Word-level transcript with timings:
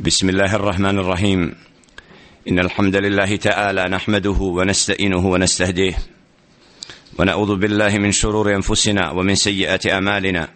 بسم 0.00 0.28
الله 0.28 0.54
الرحمن 0.54 0.98
الرحيم. 0.98 1.54
إن 2.48 2.58
الحمد 2.58 2.96
لله 2.96 3.36
تعالى 3.36 3.84
نحمده 3.84 4.38
ونستئنه 4.40 5.26
ونستهديه. 5.26 5.94
ونعوذ 7.18 7.56
بالله 7.56 7.98
من 7.98 8.12
شرور 8.12 8.54
أنفسنا 8.54 9.10
ومن 9.10 9.34
سيئات 9.34 9.86
أعمالنا. 9.86 10.48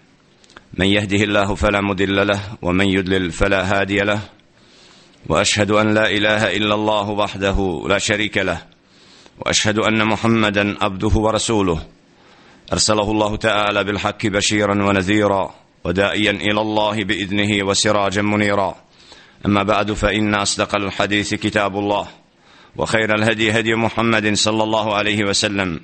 من 0.79 0.87
يهده 0.87 1.17
الله 1.17 1.55
فلا 1.55 1.81
مضل 1.81 2.27
له 2.27 2.41
ومن 2.63 2.87
يضلل 2.87 3.31
فلا 3.31 3.81
هادي 3.81 3.99
له. 3.99 4.21
وأشهد 5.29 5.71
أن 5.71 5.95
لا 5.95 6.11
إله 6.11 6.57
إلا 6.57 6.75
الله 6.75 7.11
وحده 7.11 7.85
لا 7.89 7.99
شريك 7.99 8.39
له. 8.39 8.63
وأشهد 9.39 9.79
أن 9.79 10.07
محمدا 10.07 10.85
عبده 10.85 11.15
ورسوله. 11.19 11.83
أرسله 12.73 13.11
الله 13.11 13.37
تعالى 13.37 13.85
بالحق 13.85 14.27
بشيرا 14.27 14.75
ونذيرا 14.83 15.55
ودائيا 15.85 16.31
إلى 16.31 16.61
الله 16.61 17.05
بإذنه 17.05 17.67
وسراجا 17.67 18.23
منيرا. 18.23 18.75
أما 19.47 19.63
بعد 19.63 19.93
فإن 19.93 20.35
أصدق 20.35 20.75
الحديث 20.75 21.35
كتاب 21.35 21.79
الله 21.79 22.09
وخير 22.77 23.15
الهدي 23.15 23.53
هدي 23.53 23.75
محمد 23.75 24.35
صلى 24.35 24.63
الله 24.63 24.95
عليه 24.95 25.25
وسلم 25.25 25.81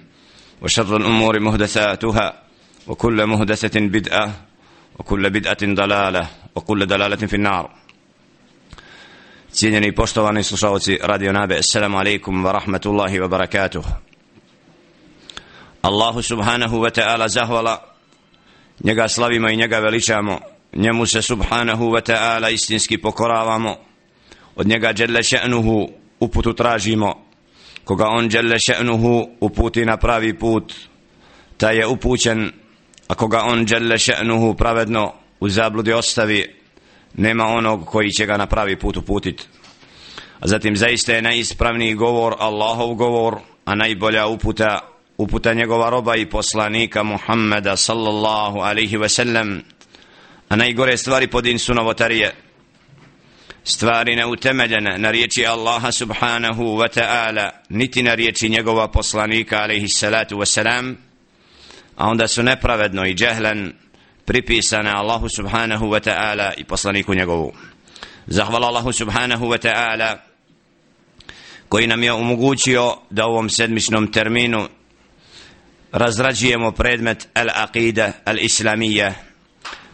وشر 0.62 0.96
الأمور 0.96 1.41
مهدثاتها 1.41 2.42
وكل 2.86 3.27
مهدثة 3.27 3.80
بدعة 3.80 4.33
وكل 4.98 5.30
بدعة 5.30 5.59
ضلالة 5.62 6.27
وكل 6.55 6.86
دلالة 6.86 7.16
في 7.27 7.36
النار 7.36 7.70
Cijenjeni 9.52 9.88
i 9.88 9.95
poštovani 9.95 10.42
slušalci 10.45 10.98
Radio 11.02 11.33
Nabe, 11.33 11.59
Assalamu 11.59 11.98
alaikum 11.98 12.45
wa 12.45 12.52
rahmatullahi 12.52 13.20
wa 13.20 13.28
barakatuh. 13.28 13.84
Allahu 15.83 16.22
subhanahu 16.22 16.80
wa 16.80 16.91
ta'ala 16.91 17.28
zahvala, 17.28 17.80
njega 18.84 19.09
slavimo 19.09 19.48
i 19.48 19.56
njega 19.56 19.78
veličamo, 19.80 20.41
njemu 20.77 21.06
se 21.06 21.22
subhanahu 21.22 21.84
wa 21.84 22.00
ta'ala 22.00 22.50
istinski 22.52 22.98
pokoravamo. 22.98 23.77
Od 24.56 24.66
njega 24.66 24.92
dželle 24.92 25.22
še'nuhu 25.22 25.88
uputu 26.20 26.54
tražimo. 26.54 27.14
Koga 27.84 28.06
on 28.08 28.28
dželle 28.28 28.56
še'nuhu 28.56 29.28
uputi 29.41 29.84
na 29.84 29.97
pravi 29.97 30.38
put 30.38 30.75
taj 31.56 31.77
je 31.77 31.86
upućen. 31.86 32.52
A 33.08 33.14
koga 33.14 33.42
on 33.42 33.66
dželle 33.66 33.94
še'nuhu 33.98 34.56
pravedno 34.56 35.12
u 35.41 35.48
zabludi 35.48 35.92
ostavi 35.92 36.55
nema 37.14 37.47
onog 37.47 37.86
koji 37.86 38.10
će 38.10 38.27
ga 38.27 38.36
na 38.36 38.47
pravi 38.47 38.78
put 38.78 38.97
uputit. 38.97 39.48
A 40.41 40.48
zatim 40.48 40.77
zaista 40.77 41.12
je 41.12 41.22
najispravniji 41.22 41.94
govor 41.94 42.34
Allahov 42.38 42.94
govor 42.94 43.36
a 43.64 43.75
najbolja 43.75 44.27
uputa 44.27 44.80
uputa 45.19 45.55
njegova 45.55 45.91
roba 45.91 46.16
i 46.16 46.27
poslanika 46.27 47.03
Muhammeda 47.03 47.77
sallallahu 47.77 48.58
alaihi 48.58 48.97
ve 48.97 49.08
sellem 49.08 49.62
a 50.48 50.56
najgore 50.56 50.96
stvari 50.96 51.27
pod 51.27 51.46
insu 51.46 51.74
novotarije. 51.74 52.34
Stvari 53.64 54.16
neutemeljene 54.16 54.98
na 54.98 55.10
riječi 55.10 55.46
Allaha 55.46 55.92
subhanahu 55.92 56.62
wa 56.62 57.00
ta'ala 57.00 57.50
niti 57.68 58.02
na 58.02 58.14
riječi 58.14 58.48
njegova 58.48 58.88
poslanika 58.88 59.58
alaihi 59.58 59.88
salatu 59.88 60.36
wa 60.36 60.44
salam 60.44 60.96
a 61.96 62.06
onda 62.08 62.28
su 62.28 62.42
nepravedno 62.42 63.06
i 63.06 63.14
džehlen 63.14 63.72
pripisane 64.24 64.91
Allahu 64.91 65.28
subhanahu 65.28 65.86
wa 65.86 66.00
ta'ala 66.10 66.52
i 66.56 66.64
poslaniku 66.64 67.14
njegovu. 67.14 67.52
Zahvala 68.26 68.66
Allahu 68.66 68.92
subhanahu 68.92 69.46
wa 69.46 69.69
ta'ala 69.69 70.16
koji 71.69 71.86
nam 71.86 72.02
je 72.02 72.12
omogućio 72.12 72.96
da 73.10 73.26
u 73.26 73.30
ovom 73.30 73.50
sedmičnom 73.50 74.12
terminu 74.12 74.69
razrađujemo 75.92 76.72
predmet 76.72 77.28
al-aqida 77.34 78.10
al-islamija 78.24 79.12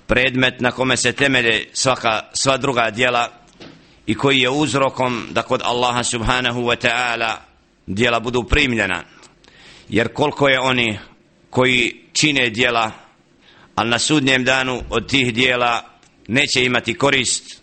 predmet 0.07 0.61
na 0.61 0.71
kome 0.71 0.97
se 0.97 1.13
temelje 1.13 1.69
svaka, 1.73 2.21
sva 2.33 2.57
druga 2.57 2.91
djela 2.91 3.29
i 4.07 4.15
koji 4.15 4.39
je 4.41 4.51
uzrokom 4.51 5.27
da 5.31 5.43
kod 5.43 5.61
Allaha 5.65 6.05
subhanahu 6.05 6.61
wa 6.61 6.89
ta'ala 6.89 7.37
djela 7.87 8.21
budu 8.21 8.45
primljena. 8.45 9.03
Jer 9.89 10.13
koliko 10.13 10.49
je 10.49 10.61
oni 10.61 10.99
koji 11.51 12.05
čine 12.13 12.51
djela 12.51 12.91
ali 13.75 13.91
na 13.91 13.99
sudnjem 13.99 14.45
danu 14.45 14.83
od 14.91 15.09
tih 15.09 15.35
djela 15.35 15.83
neće 16.29 16.65
imati 16.65 16.95
korist 16.95 17.63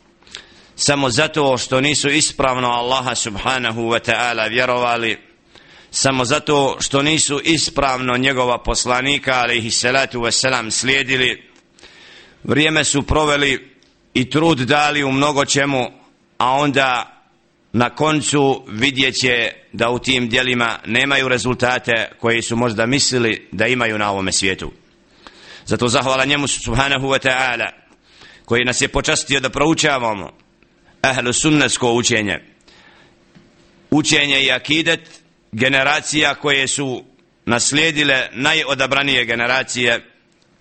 samo 0.75 1.09
zato 1.09 1.57
što 1.57 1.81
nisu 1.81 2.09
ispravno 2.09 2.67
Allaha 2.67 3.15
subhanahu 3.15 3.81
wa 3.81 4.11
ta'ala 4.11 4.49
vjerovali 4.49 5.17
samo 5.91 6.25
zato 6.25 6.77
što 6.79 7.01
nisu 7.01 7.41
ispravno 7.43 8.17
njegova 8.17 8.63
poslanika 8.63 9.33
alaihi 9.33 9.71
salatu 9.71 10.19
wa 10.19 10.31
salam 10.31 10.71
slijedili 10.71 11.50
vrijeme 12.43 12.83
su 12.83 13.03
proveli 13.03 13.75
i 14.13 14.29
trud 14.29 14.59
dali 14.59 15.03
u 15.03 15.11
mnogo 15.11 15.45
čemu, 15.45 15.91
a 16.37 16.51
onda 16.51 17.17
na 17.73 17.89
koncu 17.89 18.63
vidjet 18.67 19.15
će 19.15 19.51
da 19.73 19.89
u 19.89 19.99
tim 19.99 20.29
dijelima 20.29 20.79
nemaju 20.85 21.27
rezultate 21.27 22.11
koje 22.19 22.41
su 22.41 22.55
možda 22.55 22.85
mislili 22.85 23.47
da 23.51 23.67
imaju 23.67 23.97
na 23.97 24.11
ovome 24.11 24.31
svijetu. 24.31 24.71
Zato 25.65 25.87
zahvala 25.87 26.25
njemu 26.25 26.47
subhanahu 26.47 27.07
wa 27.07 27.27
ta'ala 27.27 27.69
koji 28.45 28.65
nas 28.65 28.81
je 28.81 28.87
počastio 28.87 29.39
da 29.39 29.49
proučavamo 29.49 30.31
ahlu 31.01 31.33
sunnesko 31.33 31.93
učenje. 31.93 32.39
Učenje 33.91 34.43
i 34.43 34.51
akidet 34.51 35.21
generacija 35.51 36.35
koje 36.35 36.67
su 36.67 37.03
naslijedile 37.45 38.29
najodabranije 38.31 39.25
generacije 39.25 40.10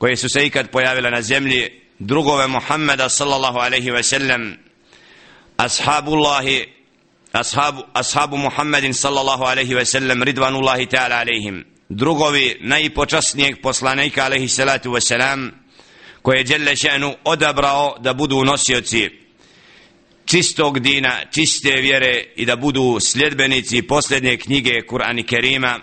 koje 0.01 0.17
su 0.17 0.29
se 0.29 0.47
ikad 0.47 0.71
pojavile 0.71 1.11
na 1.11 1.23
zemlji 1.23 1.83
drugove 1.99 2.47
Muhammeda 2.47 3.09
sallallahu 3.09 3.59
alaihi 3.59 3.91
ve 3.91 4.03
sellem 4.03 4.57
ashabullahi 5.57 6.65
ashabu, 7.33 7.83
ashabu 7.93 8.37
Muhammedin 8.37 8.95
sallallahu 8.95 9.45
alaihi 9.45 9.75
ve 9.75 9.85
sellem 9.85 10.23
ridvanullahi 10.23 10.87
ta'ala 10.87 11.17
alaihim. 11.17 11.65
Drugovi 11.89 12.57
najpočasnijeg 12.61 13.61
poslanika 13.63 14.25
alaihi 14.25 14.49
salatu 14.49 14.93
ve 14.93 15.01
selam 15.01 15.51
koje 16.23 16.39
je 16.39 16.45
Đelle 16.45 16.77
še'nu 16.77 17.15
odabrao 17.25 17.97
da 17.99 18.15
budu 18.15 18.45
nosioci 18.45 19.11
čistog 20.25 20.79
dina, 20.79 21.21
čiste 21.31 21.73
vjere 21.73 22.25
i 22.37 22.47
da 22.47 22.57
budu 22.57 23.01
sljedbenici 23.01 23.83
posljednje 23.83 24.37
knjige 24.37 24.71
Kur'ani 24.89 25.27
Kerima 25.27 25.81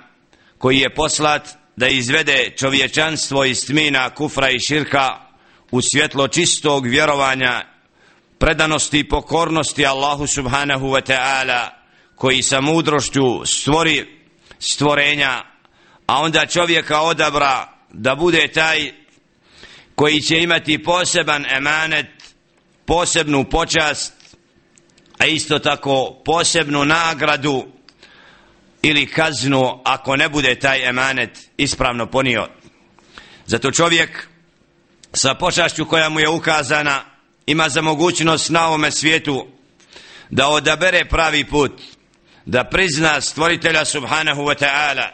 koji 0.58 0.80
je 0.80 0.94
poslat 0.94 1.67
da 1.78 1.88
izvede 1.88 2.50
čovječanstvo 2.60 3.46
iz 3.46 3.66
tmina 3.66 4.10
kufra 4.10 4.50
i 4.50 4.60
širka 4.60 5.20
u 5.72 5.82
svjetlo 5.82 6.28
čistog 6.28 6.86
vjerovanja 6.86 7.66
predanosti 8.40 9.00
i 9.00 9.10
pokornosti 9.10 9.86
Allahu 9.86 10.28
subhanahu 10.28 10.88
wa 10.88 11.12
ta'ala 11.12 11.70
koji 12.16 12.42
sa 12.42 12.62
mudrošću 12.62 13.46
stvori 13.46 14.06
stvorenja 14.60 15.44
a 16.08 16.22
onda 16.22 16.46
čovjeka 16.46 17.02
odabra 17.02 17.68
da 17.94 18.16
bude 18.16 18.48
taj 18.48 18.92
koji 19.96 20.22
će 20.22 20.40
imati 20.40 20.84
poseban 20.84 21.46
emanet 21.58 22.08
posebnu 22.86 23.44
počast 23.44 24.14
a 25.18 25.26
isto 25.26 25.60
tako 25.60 26.22
posebnu 26.26 26.86
nagradu 26.86 27.77
ili 28.82 29.06
kaznu 29.06 29.82
ako 29.86 30.16
ne 30.16 30.30
bude 30.30 30.56
taj 30.56 30.90
emanet 30.90 31.50
ispravno 31.58 32.06
ponio. 32.06 32.48
Zato 33.46 33.72
čovjek 33.72 34.28
sa 35.14 35.34
počašću 35.34 35.86
koja 35.86 36.10
mu 36.10 36.20
je 36.20 36.30
ukazana 36.30 37.02
ima 37.46 37.70
za 37.70 37.82
mogućnost 37.82 38.50
na 38.50 38.68
ovome 38.68 38.92
svijetu 38.92 39.48
da 40.30 40.48
odabere 40.48 41.06
pravi 41.06 41.46
put, 41.46 41.82
da 42.46 42.64
prizna 42.64 43.22
stvoritelja 43.22 43.86
subhanahu 43.86 44.42
wa 44.42 44.64
ta'ala, 44.64 45.08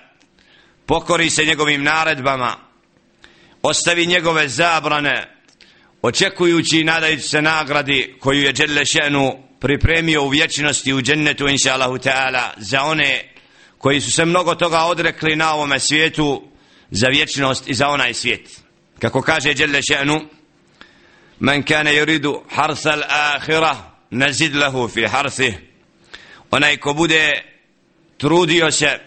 pokori 0.85 1.29
se 1.29 1.46
njegovim 1.46 1.84
naredbama, 1.84 2.56
ostavi 3.62 4.06
njegove 4.06 4.47
zabrane, 4.47 5.38
očekujući 6.02 6.79
i 6.79 6.84
nadajući 6.84 7.28
se 7.28 7.41
nagradi 7.41 8.16
koju 8.19 8.41
je 8.41 8.52
Đelle 8.52 8.85
Šenu 8.85 9.38
pripremio 9.59 10.23
u 10.23 10.29
vječnosti 10.29 10.93
u 10.93 11.02
džennetu 11.02 11.47
inša 11.47 11.73
Allahu 11.73 11.97
ta'ala 11.97 12.49
za 12.58 12.84
one 12.84 13.33
koji 13.84 14.02
su 14.02 14.12
se 14.12 14.26
mnogo 14.26 14.56
toga 14.56 14.80
odrekli 14.80 15.35
na 15.35 15.53
ovome 15.53 15.80
svijetu 15.80 16.44
za 16.91 17.08
vječnost 17.08 17.68
i 17.68 17.74
za 17.74 17.88
onaj 17.90 18.14
svijet. 18.14 18.62
Kako 19.00 19.22
kaže 19.22 19.53
Đelle 19.53 19.82
še'nu, 19.82 20.26
Man 21.40 21.64
kane 21.64 21.91
yuridu 21.91 22.41
harsa 22.50 22.91
al-akhirah, 22.91 23.76
nazid 24.09 24.56
lahu 24.56 24.88
fi 24.88 25.08
harsi. 25.08 25.53
Onaj 26.52 26.78
ko 26.78 26.94
bude 26.94 27.32
trudio 28.18 28.72
se 28.72 29.00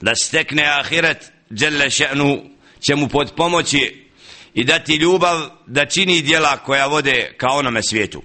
da 0.00 0.14
stekne 0.14 0.66
ahiret, 0.80 1.32
Đelle 1.50 1.90
še'nu 1.90 2.50
će 2.80 2.94
mu 2.94 3.08
pod 3.08 3.32
pomoći 3.36 4.08
i 4.54 4.64
dati 4.64 4.96
ljubav 4.96 5.40
da 5.66 5.86
čini 5.86 6.22
dijela 6.22 6.56
koja 6.56 6.86
vode 6.86 7.34
ka 7.36 7.48
onome 7.48 7.82
svijetu. 7.82 8.22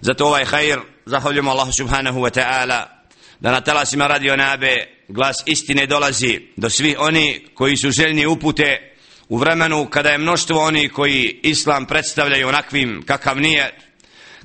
Zato 0.00 0.26
ovaj 0.26 0.44
hajr, 0.44 0.78
zahvaljujemo 1.06 1.50
Allahu 1.50 1.72
subhanahu 1.72 2.20
wa 2.20 2.40
ta'ala, 2.40 2.99
da 3.40 3.50
na 3.50 3.60
talasima 3.60 4.06
radio 4.06 4.36
nabe 4.36 4.86
glas 5.08 5.36
istine 5.46 5.86
dolazi 5.86 6.40
do 6.56 6.70
svih 6.70 6.96
oni 6.98 7.46
koji 7.54 7.76
su 7.76 7.90
željni 7.90 8.26
upute 8.26 8.94
u 9.28 9.36
vremenu 9.36 9.86
kada 9.90 10.08
je 10.08 10.18
mnoštvo 10.18 10.60
oni 10.60 10.88
koji 10.88 11.40
islam 11.42 11.86
predstavljaju 11.86 12.48
onakvim 12.48 13.02
kakav 13.06 13.40
nije 13.40 13.78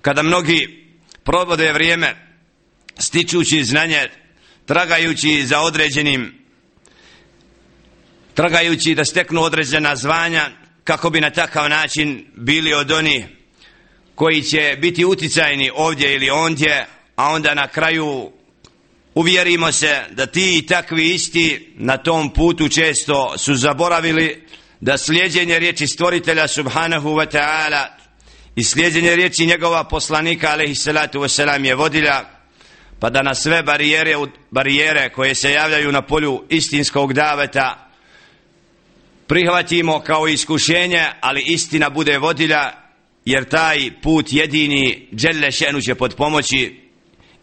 kada 0.01 0.23
mnogi 0.23 0.85
provode 1.23 1.73
vrijeme 1.73 2.15
stičući 2.99 3.63
znanje 3.63 4.09
tragajući 4.65 5.45
za 5.45 5.59
određenim 5.59 6.45
tragajući 8.33 8.95
da 8.95 9.05
steknu 9.05 9.41
određena 9.41 9.95
zvanja 9.95 10.49
kako 10.83 11.09
bi 11.09 11.21
na 11.21 11.29
takav 11.29 11.69
način 11.69 12.25
bili 12.35 12.73
od 12.73 12.91
oni 12.91 13.25
koji 14.15 14.43
će 14.43 14.77
biti 14.81 15.05
uticajni 15.05 15.71
ovdje 15.75 16.15
ili 16.15 16.29
ondje 16.29 16.85
a 17.15 17.29
onda 17.31 17.53
na 17.53 17.67
kraju 17.67 18.31
uvjerimo 19.15 19.71
se 19.71 20.01
da 20.11 20.25
ti 20.25 20.57
i 20.57 20.65
takvi 20.65 21.13
isti 21.13 21.73
na 21.75 21.97
tom 21.97 22.33
putu 22.33 22.69
često 22.69 23.37
su 23.37 23.55
zaboravili 23.55 24.47
da 24.81 24.97
slijedjenje 24.97 25.59
riječi 25.59 25.87
stvoritelja 25.87 26.47
subhanahu 26.47 27.09
wa 27.09 27.31
ta'ala 27.31 27.85
i 28.55 28.63
slijedjenje 28.63 29.15
riječi 29.15 29.45
njegova 29.45 29.83
poslanika 29.83 30.49
alaihi 30.49 30.75
salatu 30.75 31.19
wa 31.19 31.27
salam 31.27 31.65
je 31.65 31.75
vodilja 31.75 32.21
pa 32.99 33.09
da 33.09 33.21
na 33.21 33.35
sve 33.35 33.63
barijere, 33.63 34.15
barijere 34.51 35.09
koje 35.09 35.35
se 35.35 35.51
javljaju 35.51 35.91
na 35.91 36.01
polju 36.01 36.43
istinskog 36.49 37.13
daveta 37.13 37.89
prihvatimo 39.27 39.99
kao 39.99 40.27
iskušenje 40.27 41.05
ali 41.21 41.43
istina 41.45 41.89
bude 41.89 42.17
vodilja 42.17 42.71
jer 43.25 43.49
taj 43.49 43.91
put 44.01 44.25
jedini 44.29 45.07
dželle 45.15 45.51
šenu 45.51 45.81
će 45.81 45.95
pod 45.95 46.15
pomoći 46.15 46.84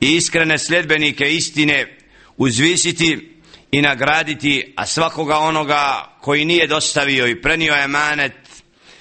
i 0.02 0.16
iskrene 0.16 0.58
sledbenike 0.58 1.24
istine 1.24 1.98
uzvisiti 2.36 3.38
i 3.70 3.82
nagraditi 3.82 4.72
a 4.76 4.86
svakoga 4.86 5.38
onoga 5.38 6.16
koji 6.20 6.44
nije 6.44 6.66
dostavio 6.66 7.26
i 7.26 7.42
prenio 7.42 7.74
je 7.74 7.88
manet 7.88 8.32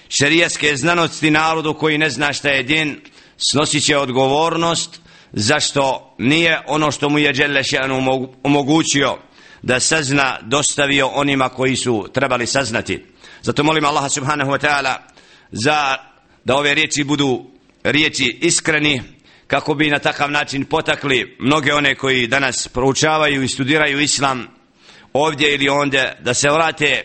šerijaske 0.09 0.75
znanosti 0.75 1.31
narodu 1.31 1.74
koji 1.74 1.98
ne 1.98 2.09
zna 2.09 2.33
šta 2.33 2.50
je 2.50 2.63
din 2.63 3.01
snosit 3.51 3.86
će 3.86 3.98
odgovornost 3.98 5.01
zašto 5.31 6.15
nije 6.18 6.62
ono 6.68 6.92
što 6.92 7.09
mu 7.09 7.19
je 7.19 7.33
Đelešanu 7.33 8.27
omogućio 8.44 9.18
da 9.62 9.80
sazna 9.80 10.39
dostavio 10.42 11.07
onima 11.07 11.50
koji 11.50 11.75
su 11.75 12.07
trebali 12.13 12.48
saznati. 12.48 13.06
Zato 13.42 13.63
molim 13.63 13.86
Allaha 13.86 14.09
subhanahu 14.09 14.51
wa 14.51 14.59
ta'ala 14.68 14.95
za 15.51 15.98
da 16.45 16.56
ove 16.56 16.74
riječi 16.74 17.03
budu 17.03 17.45
riječi 17.83 18.38
iskreni 18.42 19.01
kako 19.51 19.74
bi 19.74 19.89
na 19.89 20.00
takav 20.00 20.31
način 20.31 20.65
potakli 20.65 21.36
mnoge 21.39 21.74
one 21.74 21.95
koji 21.95 22.27
danas 22.27 22.68
proučavaju 22.68 23.44
i 23.44 23.48
studiraju 23.48 24.00
islam 24.00 24.48
ovdje 25.13 25.56
ili 25.56 25.69
onda 25.69 26.13
da 26.19 26.33
se 26.33 26.50
vrate 26.50 27.03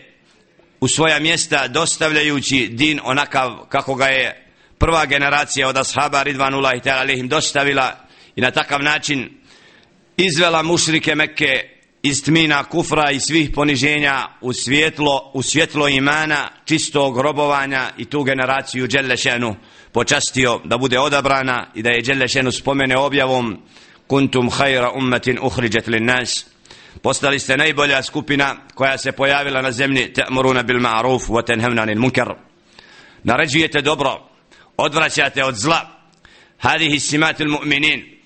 u 0.79 0.87
svoja 0.87 1.19
mjesta 1.19 1.67
dostavljajući 1.67 2.67
din 2.71 2.99
onakav 3.03 3.57
kako 3.69 3.95
ga 3.95 4.05
je 4.05 4.47
prva 4.77 5.05
generacija 5.05 5.67
od 5.67 5.77
ashaba 5.77 6.23
Ridvanullahi 6.23 6.79
ta'ala 6.79 6.99
alihim 6.99 7.27
dostavila 7.27 7.95
i 8.35 8.41
na 8.41 8.51
takav 8.51 8.83
način 8.83 9.29
izvela 10.17 10.63
mušrike 10.63 11.15
Mekke 11.15 11.76
iz 12.07 12.23
tmina 12.23 12.63
kufra 12.63 13.11
i 13.11 13.19
svih 13.19 13.49
poniženja 13.55 14.27
u 14.41 14.53
svjetlo, 14.53 15.31
u 15.33 15.41
svjetlo 15.41 15.87
imana 15.87 16.49
čistog 16.65 17.21
robovanja 17.21 17.89
i 17.97 18.05
tu 18.05 18.23
generaciju 18.23 18.87
Đelešenu 18.87 19.55
počastio 19.91 20.61
da 20.63 20.77
bude 20.77 20.99
odabrana 20.99 21.67
i 21.75 21.81
da 21.81 21.89
je 21.89 22.01
Đelešenu 22.01 22.51
spomene 22.51 22.97
objavom 22.97 23.57
kuntum 24.07 24.49
hajra 24.49 24.91
ummetin 24.91 25.39
uhriđet 25.41 25.87
lin 25.87 26.05
nas 26.05 26.45
postali 27.01 27.39
ste 27.39 27.57
najbolja 27.57 28.03
skupina 28.03 28.55
koja 28.73 28.97
se 28.97 29.11
pojavila 29.11 29.61
na 29.61 29.71
zemlji 29.71 30.13
te'muruna 30.13 30.63
bil 30.63 30.79
ma'ruf 30.79 31.29
wa 31.29 31.45
tenhevna 31.45 31.85
nil 31.85 31.99
munkar. 31.99 32.33
Naređujete 33.23 33.81
dobro 33.81 34.29
odvraćate 34.77 35.43
od 35.43 35.55
zla. 35.55 35.89
Hadihi 36.57 36.99
simatil 36.99 37.47
mu'minin. 37.47 38.17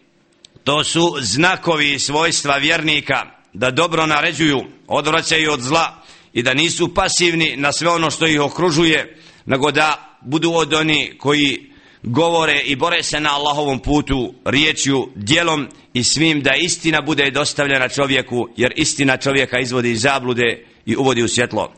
To 0.64 0.84
su 0.84 1.16
znakovi 1.20 1.94
i 1.94 2.00
svojstva 2.00 2.58
vjernika 2.58 3.41
da 3.54 3.72
dobro 3.72 4.06
naređuju 4.06 4.64
odvraćaju 4.88 5.52
od 5.52 5.62
zla 5.62 6.04
i 6.34 6.44
da 6.44 6.54
nisu 6.54 6.94
pasivni 6.94 7.56
na 7.58 7.72
sve 7.72 7.90
ono 7.90 8.12
što 8.12 8.28
ih 8.28 8.42
okružuje 8.42 9.18
nego 9.46 9.72
da 9.72 10.18
budu 10.22 10.52
od 10.54 10.74
oni 10.74 11.14
koji 11.20 11.72
govore 12.04 12.60
i 12.66 12.76
bore 12.76 13.04
se 13.04 13.20
na 13.20 13.36
Allahovom 13.36 13.80
putu 13.80 14.34
riječju, 14.46 15.10
dijelom 15.16 15.68
i 15.94 16.04
svim 16.04 16.42
da 16.42 16.56
istina 16.56 17.02
bude 17.02 17.32
dostavljena 17.32 17.90
čovjeku 17.90 18.48
jer 18.58 18.74
istina 18.76 19.18
čovjeka 19.18 19.60
izvodi 19.60 19.92
iz 19.92 20.02
zablude 20.02 20.66
i 20.86 20.96
uvodi 20.96 21.24
u 21.24 21.28
svjetlo. 21.28 21.74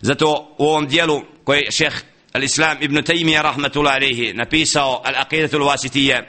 Zato 0.00 0.54
u 0.58 0.64
ovom 0.66 0.86
dijelu 0.86 1.22
koji 1.44 1.60
je 1.60 1.70
šeh 1.70 1.94
al-Islam 2.32 2.76
ibn 2.80 2.96
Taymiyyah 2.96 3.42
rahmatullahi 3.42 3.96
alaihi 3.96 4.32
napisao 4.32 5.02
Al-Aqidatul 5.04 5.64
Wasitiyah 5.64 6.22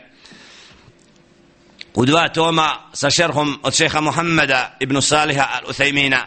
u 1.97 2.05
dva 2.05 2.29
toma 2.29 2.89
sa 2.93 3.09
šerhom 3.09 3.59
od 3.63 3.75
šeha 3.75 4.01
Muhammeda 4.01 4.77
ibn 4.79 5.01
Saliha 5.01 5.47
al-Uthaymina 5.57 6.19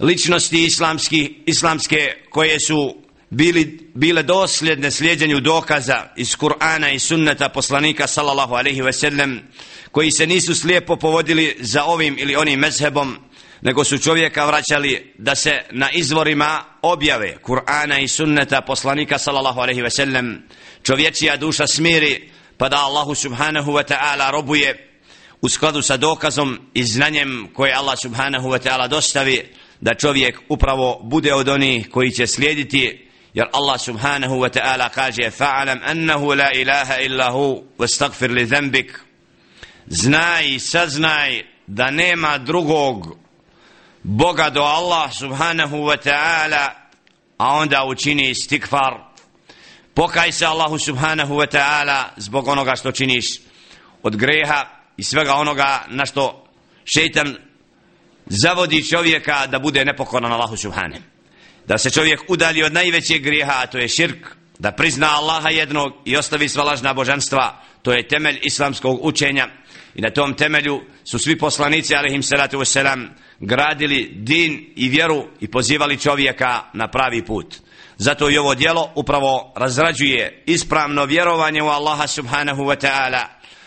ličnosti 0.00 0.64
islamski, 0.64 1.42
islamske 1.46 2.16
koje 2.30 2.60
su 2.60 2.96
bili, 3.30 3.90
bile 3.94 4.22
dosljedne 4.22 4.90
slijedjenju 4.90 5.40
dokaza 5.40 6.06
iz 6.16 6.36
Kur'ana 6.36 6.94
i 6.94 6.98
sunneta 6.98 7.48
poslanika 7.48 8.06
sallallahu 8.06 8.54
alaihi 8.54 8.82
ve 8.82 8.92
sellem 8.92 9.40
koji 9.90 10.10
se 10.10 10.26
nisu 10.26 10.54
slijepo 10.54 10.96
povodili 10.96 11.56
za 11.60 11.84
ovim 11.84 12.16
ili 12.18 12.36
onim 12.36 12.60
mezhebom 12.60 13.18
nego 13.60 13.84
su 13.84 13.98
čovjeka 13.98 14.46
vraćali 14.46 15.12
da 15.18 15.34
se 15.34 15.60
na 15.70 15.90
izvorima 15.90 16.64
objave 16.82 17.36
Kur'ana 17.42 18.02
i 18.02 18.08
sunneta 18.08 18.60
poslanika 18.60 19.18
sallallahu 19.18 19.60
alaihi 19.60 19.82
ve 19.82 19.90
sellem. 19.90 20.42
Čovječija 20.82 21.36
duša 21.36 21.66
smiri 21.66 22.30
pa 22.60 22.68
da 22.68 22.76
Allahu 22.76 23.14
subhanahu 23.14 23.72
wa 23.72 23.82
ta'ala 23.82 24.30
robuje 24.30 24.88
u 25.40 25.48
skladu 25.48 25.82
sa 25.82 25.96
dokazom 25.96 26.58
i 26.74 26.84
znanjem 26.84 27.48
koje 27.54 27.74
Allah 27.74 27.98
subhanahu 27.98 28.48
wa 28.48 28.58
ta'ala 28.58 28.88
dostavi 28.88 29.54
da 29.80 29.94
čovjek 29.94 30.40
upravo 30.48 31.00
bude 31.02 31.34
od 31.34 31.48
onih 31.48 31.90
koji 31.90 32.10
će 32.10 32.26
slijediti 32.26 33.08
jer 33.34 33.46
Allah 33.52 33.80
subhanahu 33.80 34.34
wa 34.34 34.58
ta'ala 34.58 34.88
kaže 34.88 35.30
fa'alam 35.38 35.80
annahu 35.84 36.34
la 36.34 36.52
ilaha 36.52 37.00
illa 37.00 37.30
hu 37.30 37.64
wastagfir 37.78 38.30
li 38.30 38.46
zambik. 38.46 39.00
Znaj 39.86 40.58
saznaj 40.58 41.42
da 41.66 41.90
nema 41.90 42.38
drugog 42.38 43.16
Boga 44.02 44.50
do 44.50 44.62
Allah 44.62 45.12
subhanahu 45.18 45.76
wa 45.76 45.96
ta'ala 45.96 46.68
a 47.38 47.54
onda 47.56 47.84
učini 47.84 48.30
istikfar 48.30 49.09
pokaj 50.00 50.32
se 50.32 50.46
Allahu 50.46 50.78
subhanahu 50.78 51.34
wa 51.34 51.46
ta'ala 51.46 52.04
zbog 52.16 52.48
onoga 52.48 52.76
što 52.76 52.92
činiš 52.92 53.26
od 54.02 54.16
greha 54.16 54.64
i 54.96 55.02
svega 55.02 55.34
onoga 55.34 55.84
na 55.88 56.06
što 56.06 56.44
šeitan 56.84 57.36
zavodi 58.26 58.88
čovjeka 58.88 59.46
da 59.46 59.58
bude 59.58 59.84
nepokoran 59.84 60.32
Allahu 60.32 60.56
subhanahu 60.56 61.02
da 61.66 61.78
se 61.78 61.90
čovjek 61.90 62.20
udali 62.28 62.62
od 62.62 62.72
najvećeg 62.72 63.22
grijeha, 63.22 63.52
a 63.56 63.66
to 63.66 63.78
je 63.78 63.88
širk, 63.88 64.26
da 64.58 64.72
prizna 64.72 65.08
Allaha 65.16 65.48
jednog 65.48 65.92
i 66.04 66.16
ostavi 66.16 66.48
sva 66.48 66.64
lažna 66.64 66.94
božanstva, 66.94 67.62
to 67.82 67.92
je 67.92 68.08
temelj 68.08 68.38
islamskog 68.42 69.04
učenja 69.04 69.48
i 69.94 70.00
na 70.00 70.10
tom 70.10 70.34
temelju 70.34 70.80
su 71.04 71.18
svi 71.18 71.38
poslanici, 71.38 71.94
alihim 71.94 72.22
salatu 72.22 72.58
wasalam, 72.58 73.08
gradili 73.40 74.10
din 74.14 74.72
i 74.76 74.88
vjeru 74.88 75.26
i 75.40 75.48
pozivali 75.48 75.98
čovjeka 75.98 76.62
na 76.72 76.88
pravi 76.88 77.24
put. 77.24 77.56
Zato 78.02 78.30
i 78.30 78.38
ovo 78.38 78.54
dijelo 78.54 78.92
upravo 78.94 79.52
razrađuje 79.56 80.42
ispravno 80.46 81.04
vjerovanje 81.04 81.62
u 81.62 81.66
Allaha 81.66 82.06
subhanahu 82.06 82.62
wa 82.62 82.86
ta'ala, 82.86 83.24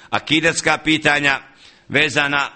akidetska 0.09 0.77
pitanja 0.77 1.39
vezana 1.89 2.49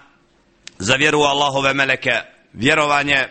za 0.78 0.96
vjeru 0.96 1.20
u 1.20 1.24
Allahove 1.24 1.74
meleke, 1.74 2.12
vjerovanje 2.54 3.28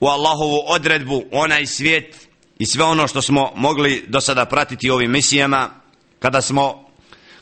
u 0.00 0.06
Allahovu 0.06 0.62
odredbu, 0.66 1.24
onaj 1.32 1.66
svijet 1.66 2.28
i 2.58 2.66
sve 2.66 2.84
ono 2.84 3.08
što 3.08 3.22
smo 3.22 3.52
mogli 3.56 4.04
do 4.08 4.20
sada 4.20 4.44
pratiti 4.44 4.90
ovim 4.90 5.10
misijama, 5.10 5.70
kada 6.18 6.42
smo 6.42 6.88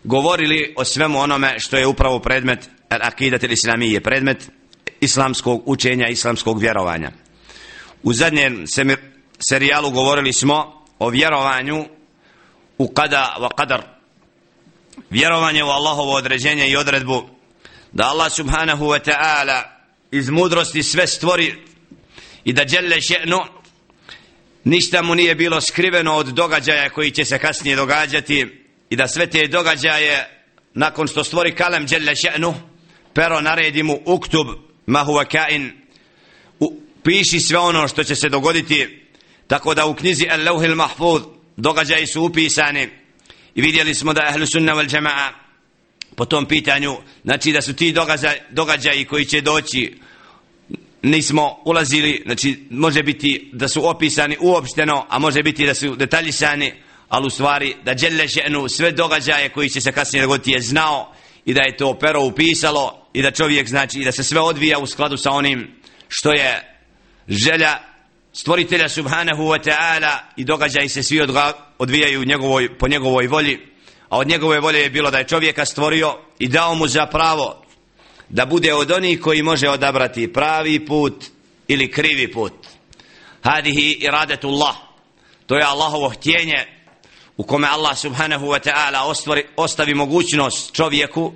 govorili 0.04 0.74
o 0.76 0.84
svemu 0.84 1.20
onome 1.20 1.58
što 1.58 1.76
je 1.76 1.86
upravo 1.86 2.18
predmet 2.18 2.70
akidat 2.88 3.42
ili 3.42 3.52
islamije, 3.54 4.00
predmet 4.00 4.50
islamskog 5.00 5.62
učenja, 5.66 6.08
islamskog 6.08 6.60
vjerovanja. 6.60 7.10
U 8.02 8.12
zadnjem 8.12 8.66
serijalu 9.48 9.90
govorili 9.90 10.32
smo 10.32 10.84
o 10.98 11.08
vjerovanju 11.08 11.84
u 12.78 12.88
kada 12.88 13.36
wa 13.38 13.48
qadar. 13.56 13.80
Vjerovanje 15.10 15.64
u 15.64 15.68
Allahovo 15.68 16.12
određenje 16.12 16.68
i 16.68 16.76
odredbu 16.76 17.28
da 17.92 18.04
Allah 18.04 18.32
subhanahu 18.32 18.84
wa 18.84 19.10
ta'ala 19.10 19.62
iz 20.10 20.30
mudrosti 20.30 20.82
sve 20.82 21.06
stvori 21.06 21.54
i 22.44 22.52
da 22.52 22.64
djelle 22.64 22.96
še'nu 22.96 23.40
ništa 24.64 25.02
mu 25.02 25.14
nije 25.14 25.34
bilo 25.34 25.60
skriveno 25.60 26.14
od 26.14 26.26
događaja 26.26 26.90
koji 26.90 27.10
će 27.10 27.24
se 27.24 27.38
kasnije 27.38 27.76
događati 27.76 28.66
i 28.90 28.96
da 28.96 29.08
sve 29.08 29.26
te 29.26 29.46
događaje 29.46 30.42
nakon 30.74 31.08
što 31.08 31.24
stvori 31.24 31.54
kalem 31.54 31.86
djelle 31.86 32.12
še'nu 32.12 32.54
pero 33.14 33.40
naredi 33.40 33.82
mu 33.82 34.00
uktub 34.04 34.46
ma 34.86 35.04
huwa 35.04 35.24
kain 35.24 35.72
piši 37.02 37.40
sve 37.40 37.58
ono 37.58 37.88
što 37.88 38.04
će 38.04 38.16
se 38.16 38.28
dogoditi 38.28 39.01
tako 39.52 39.74
da 39.74 39.86
u 39.86 39.94
knjizi 39.94 40.24
Al-Lawhil 40.24 40.74
Mahfuz 40.74 41.22
događaji 41.56 42.06
su 42.06 42.22
upisani. 42.22 42.88
I 43.54 43.62
vidjeli 43.62 43.94
smo 43.94 44.12
da 44.12 44.26
ahlu 44.28 44.46
sunna 44.46 44.74
wal 44.74 44.88
jama'a 44.96 45.30
po 46.16 46.24
tom 46.24 46.46
pitanju, 46.46 46.96
znači 47.24 47.52
da 47.52 47.62
su 47.62 47.76
ti 47.76 47.92
događaj, 47.92 48.40
događaji 48.50 49.04
koji 49.04 49.24
će 49.24 49.40
doći, 49.40 49.98
nismo 51.02 51.62
ulazili, 51.64 52.22
znači 52.24 52.66
može 52.70 53.02
biti 53.02 53.50
da 53.52 53.68
su 53.68 53.88
opisani 53.88 54.36
uopšteno, 54.40 55.06
a 55.08 55.18
može 55.18 55.42
biti 55.42 55.66
da 55.66 55.74
su 55.74 55.96
detaljisani, 55.96 56.72
ali 57.08 57.26
u 57.26 57.30
stvari 57.30 57.76
da 57.84 57.94
Đelle 57.94 58.28
ženu 58.28 58.68
sve 58.68 58.92
događaje 58.92 59.48
koji 59.48 59.68
će 59.68 59.80
se 59.80 59.92
kasnije 59.92 60.22
dogoditi 60.22 60.50
je 60.50 60.60
znao 60.60 61.14
i 61.44 61.54
da 61.54 61.62
je 61.62 61.76
to 61.76 61.98
pero 61.98 62.22
upisalo 62.22 63.08
i 63.12 63.22
da 63.22 63.30
čovjek 63.30 63.68
znači 63.68 63.98
da 64.04 64.12
se 64.12 64.24
sve 64.24 64.40
odvija 64.40 64.78
u 64.78 64.86
skladu 64.86 65.16
sa 65.16 65.30
onim 65.30 65.70
što 66.08 66.32
je 66.32 66.78
želja 67.28 67.91
stvoritelja 68.32 68.88
subhanahu 68.88 69.42
wa 69.42 69.58
ta'ala 69.64 70.18
i 70.36 70.44
događaji 70.44 70.88
se 70.88 71.02
svi 71.02 71.20
odvijaju 71.78 72.24
njegovoj, 72.24 72.78
po 72.78 72.88
njegovoj 72.88 73.26
volji 73.26 73.72
a 74.12 74.18
od 74.18 74.28
njegove 74.28 74.60
volje 74.60 74.80
je 74.80 74.90
bilo 74.90 75.10
da 75.10 75.18
je 75.18 75.28
čovjeka 75.28 75.64
stvorio 75.64 76.18
i 76.38 76.48
dao 76.48 76.74
mu 76.74 76.88
za 76.88 77.06
pravo 77.06 77.64
da 78.28 78.46
bude 78.46 78.74
od 78.74 78.90
onih 78.90 79.20
koji 79.20 79.42
može 79.42 79.68
odabrati 79.68 80.32
pravi 80.32 80.86
put 80.86 81.24
ili 81.68 81.90
krivi 81.90 82.32
put. 82.32 82.52
Hadihi 83.42 83.90
iradetullah. 84.00 84.76
To 85.46 85.56
je 85.56 85.64
Allahovo 85.64 86.08
htjenje 86.08 86.66
u 87.36 87.44
kome 87.44 87.68
Allah 87.68 87.98
subhanahu 87.98 88.46
wa 88.46 88.70
ta'ala 88.70 89.14
ostavi 89.56 89.94
mogućnost 89.94 90.74
čovjeku 90.74 91.32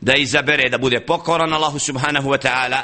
da 0.00 0.14
izabere 0.14 0.68
da 0.68 0.78
bude 0.78 1.00
pokoran 1.00 1.52
Allahu 1.52 1.78
subhanahu 1.78 2.30
wa 2.30 2.46
ta'ala 2.46 2.82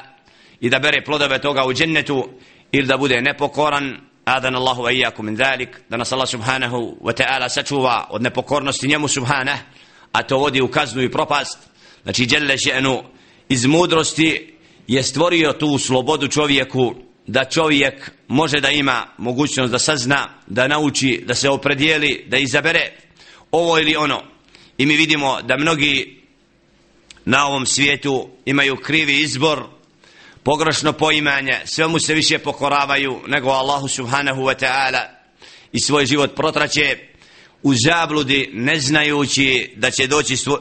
i 0.60 0.70
da 0.70 0.78
bere 0.78 1.04
plodove 1.04 1.40
toga 1.40 1.64
u 1.64 1.74
džennetu 1.74 2.28
ili 2.76 2.86
da 2.86 2.96
bude 2.96 3.20
nepokoran 3.20 4.00
adan 4.24 4.56
Allahu 4.56 4.82
wa 4.82 4.92
iyakum 4.92 5.26
min 5.26 5.36
zalik 5.36 5.68
da 5.88 5.96
nas 5.96 6.12
Allah 6.12 6.28
subhanahu 6.28 6.96
wa 7.00 7.12
ta'ala 7.12 7.48
sačuva 7.48 8.06
od 8.10 8.22
nepokornosti 8.22 8.88
njemu 8.88 9.08
subhanah 9.08 9.58
a 10.12 10.22
to 10.22 10.38
vodi 10.38 10.60
u 10.60 10.68
kaznu 10.68 11.02
i 11.02 11.10
propast 11.10 11.58
znači 12.02 12.26
djelle 12.26 12.56
še'nu 12.56 13.02
iz 13.48 13.66
mudrosti 13.66 14.54
je 14.86 15.02
stvorio 15.02 15.52
tu 15.52 15.78
slobodu 15.78 16.28
čovjeku 16.28 16.94
da 17.26 17.44
čovjek 17.44 18.10
može 18.28 18.60
da 18.60 18.70
ima 18.70 19.06
mogućnost 19.18 19.72
da 19.72 19.78
sazna, 19.78 20.28
da 20.46 20.68
nauči, 20.68 21.24
da 21.26 21.34
se 21.34 21.50
opredijeli, 21.50 22.24
da 22.28 22.36
izabere 22.36 22.92
ovo 23.52 23.78
ili 23.78 23.96
ono. 23.96 24.22
I 24.78 24.86
mi 24.86 24.96
vidimo 24.96 25.42
da 25.42 25.56
mnogi 25.56 26.22
na 27.24 27.46
ovom 27.46 27.66
svijetu 27.66 28.28
imaju 28.44 28.76
krivi 28.76 29.20
izbor, 29.20 29.64
pogrešno 30.46 30.92
poimanje, 30.92 31.60
sve 31.64 31.88
mu 31.88 31.98
se 31.98 32.14
više 32.14 32.38
pokoravaju 32.38 33.20
nego 33.26 33.50
Allahu 33.50 33.88
subhanahu 33.88 34.42
wa 34.42 34.64
ta'ala. 34.64 35.02
I 35.72 35.80
svoj 35.80 36.06
život 36.06 36.34
protraće 36.36 36.98
u 37.62 37.74
zabludi 37.74 38.50
ne 38.52 38.80
znajući 38.80 39.70
da 39.76 39.90
će 39.90 40.06
doći 40.06 40.36
svo, 40.36 40.58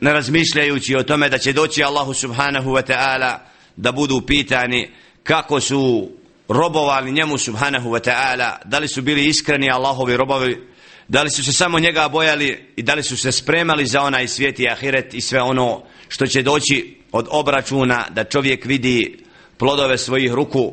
ne 0.00 0.12
razmišljajući 0.12 0.96
o 0.96 1.02
tome 1.02 1.28
da 1.28 1.38
će 1.38 1.52
doći 1.52 1.84
Allahu 1.84 2.14
subhanahu 2.14 2.70
wa 2.70 2.92
ta'ala 2.92 3.38
da 3.76 3.92
budu 3.92 4.20
pitani 4.26 4.90
kako 5.22 5.60
su 5.60 6.10
robovali 6.48 7.12
njemu 7.12 7.38
subhanahu 7.38 7.90
wa 7.90 8.10
ta'ala 8.10 8.56
da 8.64 8.78
li 8.78 8.88
su 8.88 9.02
bili 9.02 9.26
iskreni 9.26 9.70
Allahovi 9.70 10.16
robovi 10.16 10.68
da 11.08 11.22
li 11.22 11.30
su 11.30 11.44
se 11.44 11.52
samo 11.52 11.78
njega 11.78 12.08
bojali 12.08 12.72
i 12.76 12.82
da 12.82 12.94
li 12.94 13.02
su 13.02 13.16
se 13.16 13.32
spremali 13.32 13.86
za 13.86 14.02
onaj 14.02 14.28
svijet 14.28 14.60
i 14.60 14.68
ahiret 14.68 15.14
i 15.14 15.20
sve 15.20 15.42
ono 15.42 15.82
što 16.08 16.26
će 16.26 16.42
doći 16.42 16.96
od 17.12 17.26
obračuna 17.30 18.06
da 18.10 18.24
čovjek 18.24 18.64
vidi 18.64 19.25
plodove 19.58 19.98
svojih 19.98 20.32
ruku 20.32 20.72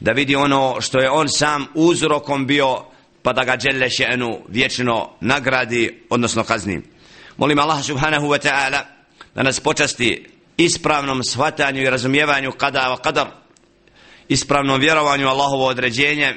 da 0.00 0.12
vidi 0.12 0.36
ono 0.36 0.80
što 0.80 0.98
je 0.98 1.10
on 1.10 1.28
sam 1.28 1.66
uzrokom 1.74 2.46
bio 2.46 2.84
pa 3.22 3.32
da 3.32 3.44
ga 3.44 3.56
dželle 3.56 3.88
še'nu 3.88 4.38
vječno 4.48 5.10
nagradi 5.20 6.04
odnosno 6.10 6.44
kazni. 6.44 6.82
Molim 7.36 7.58
Allah 7.58 7.84
subhanahu 7.84 8.26
wa 8.26 8.48
ta'ala 8.48 8.80
da 9.34 9.42
nas 9.42 9.60
počasti 9.60 10.26
ispravnom 10.56 11.24
shvatanju 11.24 11.82
i 11.82 11.90
razumijevanju 11.90 12.52
kada 12.52 12.80
wa 12.80 13.12
qadar 13.12 13.26
ispravnom 14.28 14.80
vjerovanju 14.80 15.28
Allahovo 15.28 15.66
određenje 15.66 16.36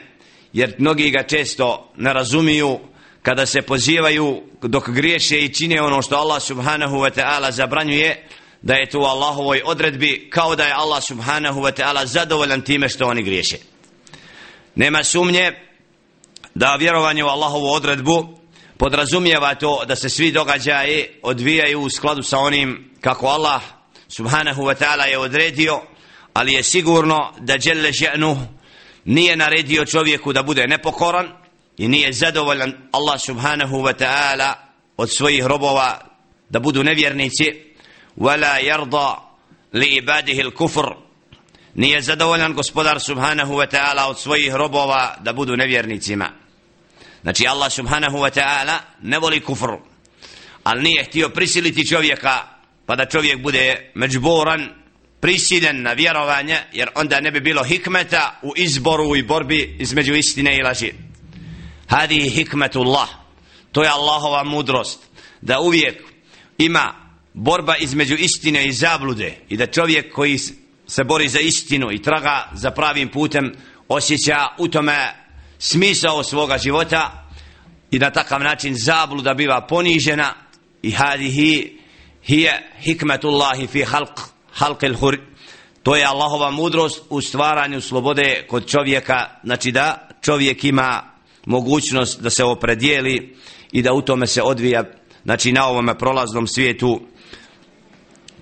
jer 0.54 0.76
mnogi 0.78 1.10
ga 1.10 1.24
često 1.24 1.92
ne 1.98 2.14
razumiju 2.14 2.80
kada 3.22 3.46
se 3.46 3.62
pozivaju 3.62 4.42
dok 4.62 4.90
griješe 4.90 5.40
i 5.40 5.54
čine 5.54 5.82
ono 5.82 6.02
što 6.02 6.16
Allah 6.16 6.42
subhanahu 6.42 6.96
wa 6.96 7.12
ta'ala 7.20 7.52
zabranjuje 7.52 8.28
da 8.62 8.74
je 8.74 8.90
to 8.90 9.00
u 9.00 9.04
Allahovoj 9.04 9.62
odredbi 9.66 10.30
kao 10.30 10.56
da 10.56 10.64
je 10.64 10.74
Allah 10.74 11.04
subhanahu 11.04 11.62
wa 11.62 11.72
ta'ala 11.82 12.06
zadovoljan 12.06 12.62
time 12.62 12.90
što 12.90 13.08
oni 13.08 13.24
griješe. 13.24 13.58
Nema 14.76 15.04
sumnje 15.04 15.52
da 16.56 16.76
vjerovanje 16.76 17.24
u 17.24 17.28
Allahovu 17.28 17.68
odredbu 17.68 18.40
podrazumijeva 18.78 19.56
to 19.56 19.86
da 19.86 19.96
se 19.96 20.10
svi 20.10 20.32
događaje 20.32 21.20
odvijaju 21.24 21.82
u 21.82 21.90
skladu 21.90 22.24
sa 22.24 22.38
onim 22.40 22.92
kako 23.02 23.28
Allah 23.28 23.62
subhanahu 24.08 24.62
wa 24.62 24.76
ta'ala 24.76 25.04
je 25.04 25.18
odredio 25.18 25.82
ali 26.34 26.54
je 26.54 26.64
sigurno 26.64 27.34
da 27.40 27.58
Đelle 27.58 27.92
ženu 27.92 28.38
nije 29.06 29.36
naredio 29.36 29.86
čovjeku 29.86 30.34
da 30.34 30.44
bude 30.44 30.68
nepokoran 30.68 31.28
i 31.78 31.88
nije 31.88 32.14
zadovoljan 32.14 32.74
Allah 32.92 33.22
subhanahu 33.22 33.76
wa 33.76 33.94
ta'ala 33.94 34.54
od 34.98 35.10
svojih 35.12 35.46
robova 35.46 36.00
da 36.50 36.60
budu 36.60 36.84
nevjernici 36.84 37.69
wala 38.20 38.60
yarda 38.60 39.16
li 39.74 39.96
ibadihi 39.96 40.42
al-kufr 40.42 40.94
nije 41.76 42.02
zadovoljan 42.02 42.54
gospodar 42.54 43.00
subhanahu 43.00 43.54
wa 43.54 43.68
ta'ala 43.68 44.10
od 44.10 44.20
svojih 44.20 44.54
robova 44.54 45.16
da 45.22 45.34
budu 45.34 45.58
nevjernicima. 45.58 46.30
Znači 47.22 47.48
Allah 47.48 47.72
subhanahu 47.72 48.18
wa 48.18 48.40
ta'ala 48.40 48.78
ne 49.02 49.20
voli 49.20 49.40
kufr 49.40 49.70
ali 50.64 50.84
nije 50.84 51.04
htio 51.04 51.30
prisiliti 51.30 51.88
čovjeka 51.88 52.44
pa 52.86 52.96
da 52.96 53.06
čovjek 53.06 53.42
bude 53.42 53.92
međboran 53.96 54.70
prisiljen 55.20 55.82
na 55.82 55.94
vjerovanje 55.94 56.58
jer 56.74 56.90
onda 56.96 57.20
ne 57.20 57.32
bi 57.32 57.40
bilo 57.40 57.64
hikmeta 57.64 58.40
u 58.42 58.54
izboru 58.56 59.16
i 59.16 59.24
borbi 59.24 59.76
između 59.80 60.14
istine 60.14 60.58
i 60.58 60.62
laži. 60.62 60.94
Hadi 61.88 62.30
hikmetullah. 62.30 63.10
To 63.72 63.84
je 63.84 63.90
Allahova 63.90 64.44
mudrost 64.44 65.00
da 65.42 65.60
uvijek 65.60 66.04
ima 66.58 67.09
borba 67.40 67.76
između 67.76 68.16
istine 68.16 68.68
i 68.68 68.72
zablude 68.72 69.38
i 69.50 69.58
da 69.58 69.66
čovjek 69.68 70.14
koji 70.14 70.38
se 70.88 71.04
bori 71.04 71.30
za 71.30 71.40
istinu 71.40 71.92
i 71.92 72.02
traga 72.02 72.50
za 72.54 72.72
pravim 72.72 73.10
putem 73.10 73.54
osjeća 73.88 74.48
u 74.58 74.68
tome 74.68 75.14
smisao 75.60 76.24
svoga 76.24 76.58
života 76.58 77.30
i 77.92 78.00
na 78.00 78.10
takav 78.12 78.42
način 78.42 78.76
zabluda 78.78 79.34
biva 79.34 79.68
ponižena 79.68 80.34
i 80.82 80.92
hadihi 80.92 81.80
hije 82.24 82.72
hikmetullahi 82.80 83.68
fi 83.68 83.84
halq 83.84 84.20
halq 84.60 84.84
el 84.84 84.96
hur. 84.96 85.18
To 85.84 85.96
je 85.96 86.06
Allahova 86.06 86.52
mudrost 86.52 87.02
u 87.10 87.22
stvaranju 87.22 87.82
slobode 87.82 88.46
kod 88.48 88.68
čovjeka 88.68 89.26
znači 89.44 89.72
da 89.72 90.10
čovjek 90.22 90.64
ima 90.64 91.04
mogućnost 91.46 92.22
da 92.22 92.30
se 92.30 92.44
opredijeli 92.44 93.36
i 93.72 93.82
da 93.82 93.94
u 93.94 94.02
tome 94.02 94.28
se 94.28 94.42
odvija 94.42 94.84
znači 95.24 95.52
na 95.52 95.68
ovome 95.68 95.98
prolaznom 95.98 96.48
svijetu 96.48 97.02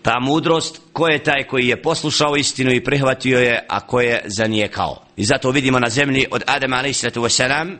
ta 0.07 0.19
mudrost 0.19 0.81
ko 0.93 1.07
je 1.07 1.23
taj 1.23 1.43
koji 1.43 1.67
je 1.67 1.81
poslušao 1.81 2.37
istinu 2.37 2.71
i 2.71 2.83
prihvatio 2.83 3.39
je 3.39 3.65
a 3.69 3.79
ko 3.79 4.01
je 4.01 4.21
zanijekao. 4.25 5.05
I 5.17 5.25
zato 5.25 5.51
vidimo 5.51 5.79
na 5.79 5.89
zemlji 5.89 6.25
od 6.31 6.43
Adama 6.47 6.77
alaihissalatu 6.77 7.21
wasalam 7.21 7.77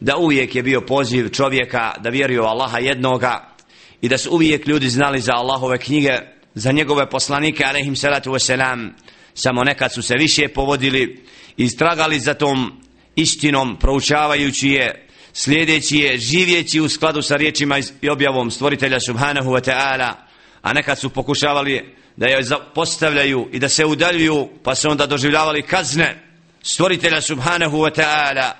da 0.00 0.16
uvijek 0.16 0.54
je 0.54 0.62
bio 0.62 0.80
poziv 0.80 1.28
čovjeka 1.28 1.94
da 2.00 2.10
vjeruje 2.10 2.40
u 2.40 2.44
Allaha 2.44 2.78
jednoga 2.78 3.54
i 4.00 4.08
da 4.08 4.18
su 4.18 4.30
uvijek 4.30 4.66
ljudi 4.66 4.88
znali 4.88 5.20
za 5.20 5.32
Allahove 5.32 5.78
knjige 5.78 6.18
za 6.54 6.72
njegove 6.72 7.10
poslanike 7.10 7.64
alaihim 7.64 7.96
salatu 7.96 8.30
wasalam 8.30 8.90
samo 9.34 9.64
nekad 9.64 9.92
su 9.92 10.02
se 10.02 10.14
više 10.14 10.48
povodili 10.48 11.24
i 11.56 11.68
stragali 11.68 12.20
za 12.20 12.34
tom 12.34 12.80
istinom 13.16 13.76
proučavajući 13.80 14.68
je 14.68 15.08
slijedeći 15.32 15.98
je 15.98 16.18
živjeći 16.18 16.80
u 16.80 16.88
skladu 16.88 17.22
sa 17.22 17.36
riječima 17.36 17.78
i 18.02 18.08
objavom 18.08 18.50
stvoritelja 18.50 18.98
subhanahu 19.00 19.50
wa 19.50 19.70
ta'ala 19.70 20.31
a 20.62 20.72
nekad 20.72 20.98
su 20.98 21.10
pokušavali 21.10 21.94
da 22.16 22.26
je 22.26 22.44
postavljaju 22.74 23.48
i 23.52 23.58
da 23.58 23.68
se 23.68 23.84
udaljuju 23.84 24.48
pa 24.62 24.74
se 24.74 24.88
onda 24.88 25.06
doživljavali 25.06 25.62
kazne 25.62 26.22
stvoritelja 26.62 27.20
subhanahu 27.20 27.76
wa 27.78 28.00
ta'ala 28.00 28.52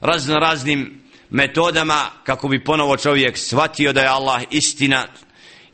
razno 0.00 0.34
raznim 0.34 1.02
metodama 1.30 2.10
kako 2.24 2.48
bi 2.48 2.64
ponovo 2.64 2.96
čovjek 2.96 3.38
shvatio 3.38 3.92
da 3.92 4.00
je 4.00 4.08
Allah 4.08 4.42
istina 4.50 5.06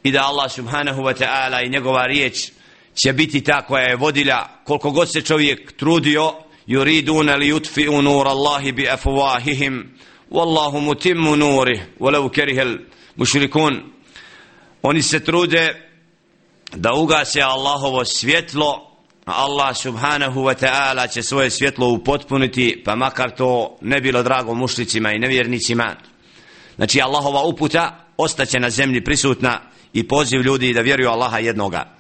i 0.03 0.13
da 0.13 0.27
Allah 0.27 0.53
subhanahu 0.53 1.03
wa 1.03 1.15
ta'ala 1.15 1.67
i 1.67 1.69
njegova 1.69 2.07
riječ 2.07 2.51
će 2.95 3.13
biti 3.13 3.41
ta 3.41 3.63
koja 3.63 3.83
je 3.83 3.97
vodila 3.97 4.49
koliko 4.65 4.91
god 4.91 5.13
se 5.13 5.23
čovjek 5.23 5.77
trudio 5.77 6.35
yuriduna 6.67 7.37
li 7.37 7.53
yutfi'u 7.53 8.01
nur 8.01 8.29
Allahi 8.29 8.73
bi 8.73 8.89
afwahihim 8.89 9.85
wallahu 10.31 10.81
mutimmu 10.81 11.37
nurih 11.37 11.81
walau 12.01 12.31
karihal 12.35 12.79
mushrikun 13.17 13.93
oni 14.83 15.03
se 15.03 15.21
trude 15.21 15.89
da 16.75 16.95
ugase 16.95 17.41
Allahovo 17.41 18.05
svjetlo 18.05 18.89
Allah 19.25 19.77
subhanahu 19.77 20.41
wa 20.41 20.55
ta'ala 20.55 21.13
će 21.13 21.23
svoje 21.23 21.51
svjetlo 21.51 21.89
upotpuniti 21.89 22.83
pa 22.85 22.97
makar 22.97 23.31
to 23.31 23.77
ne 23.81 24.01
bilo 24.01 24.23
drago 24.23 24.55
mušlicima 24.55 25.13
i 25.13 25.19
nevjernicima 25.19 25.97
znači 26.77 27.01
Allahova 27.01 27.43
uputa 27.43 28.05
ostaće 28.17 28.61
na 28.61 28.71
zemlji 28.71 29.05
prisutna 29.05 29.61
i 29.93 30.09
poziv 30.09 30.41
ljudi 30.43 30.73
da 30.73 30.81
vjeruju 30.81 31.09
Allaha 31.09 31.39
jednoga. 31.39 31.97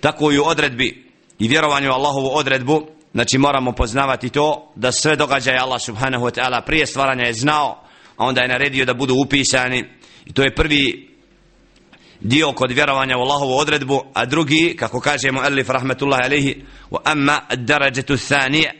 Tako 0.00 0.32
i 0.32 0.38
u 0.38 0.44
odredbi 0.44 1.10
i 1.38 1.48
vjerovanju 1.48 1.92
Allahovu 1.92 2.30
odredbu, 2.32 2.86
znači 3.12 3.38
moramo 3.38 3.72
poznavati 3.72 4.28
to 4.28 4.72
da 4.74 4.92
sve 4.92 5.16
događaje 5.16 5.58
Allah 5.58 5.80
subhanahu 5.82 6.24
wa 6.24 6.40
ta'ala 6.40 6.60
prije 6.66 6.86
stvaranja 6.86 7.24
je 7.24 7.32
znao, 7.32 7.84
a 8.16 8.24
onda 8.24 8.40
je 8.40 8.48
naredio 8.48 8.84
da 8.84 8.94
budu 8.94 9.14
upisani 9.14 9.84
i 10.26 10.32
to 10.32 10.42
je 10.42 10.54
prvi 10.54 11.08
dio 12.20 12.52
kod 12.52 12.72
vjerovanja 12.72 13.18
u 13.18 13.20
Allahovu 13.20 13.56
odredbu, 13.56 14.04
a 14.14 14.24
drugi, 14.24 14.76
kako 14.78 15.00
kaže 15.00 15.30
mu 15.30 15.40
Elif 15.44 15.68
rahmetullahi 15.68 16.22
alihi, 16.24 16.64
wa 16.90 16.98
amma 17.04 17.40
darađetu 17.56 18.16
thanije, 18.16 18.74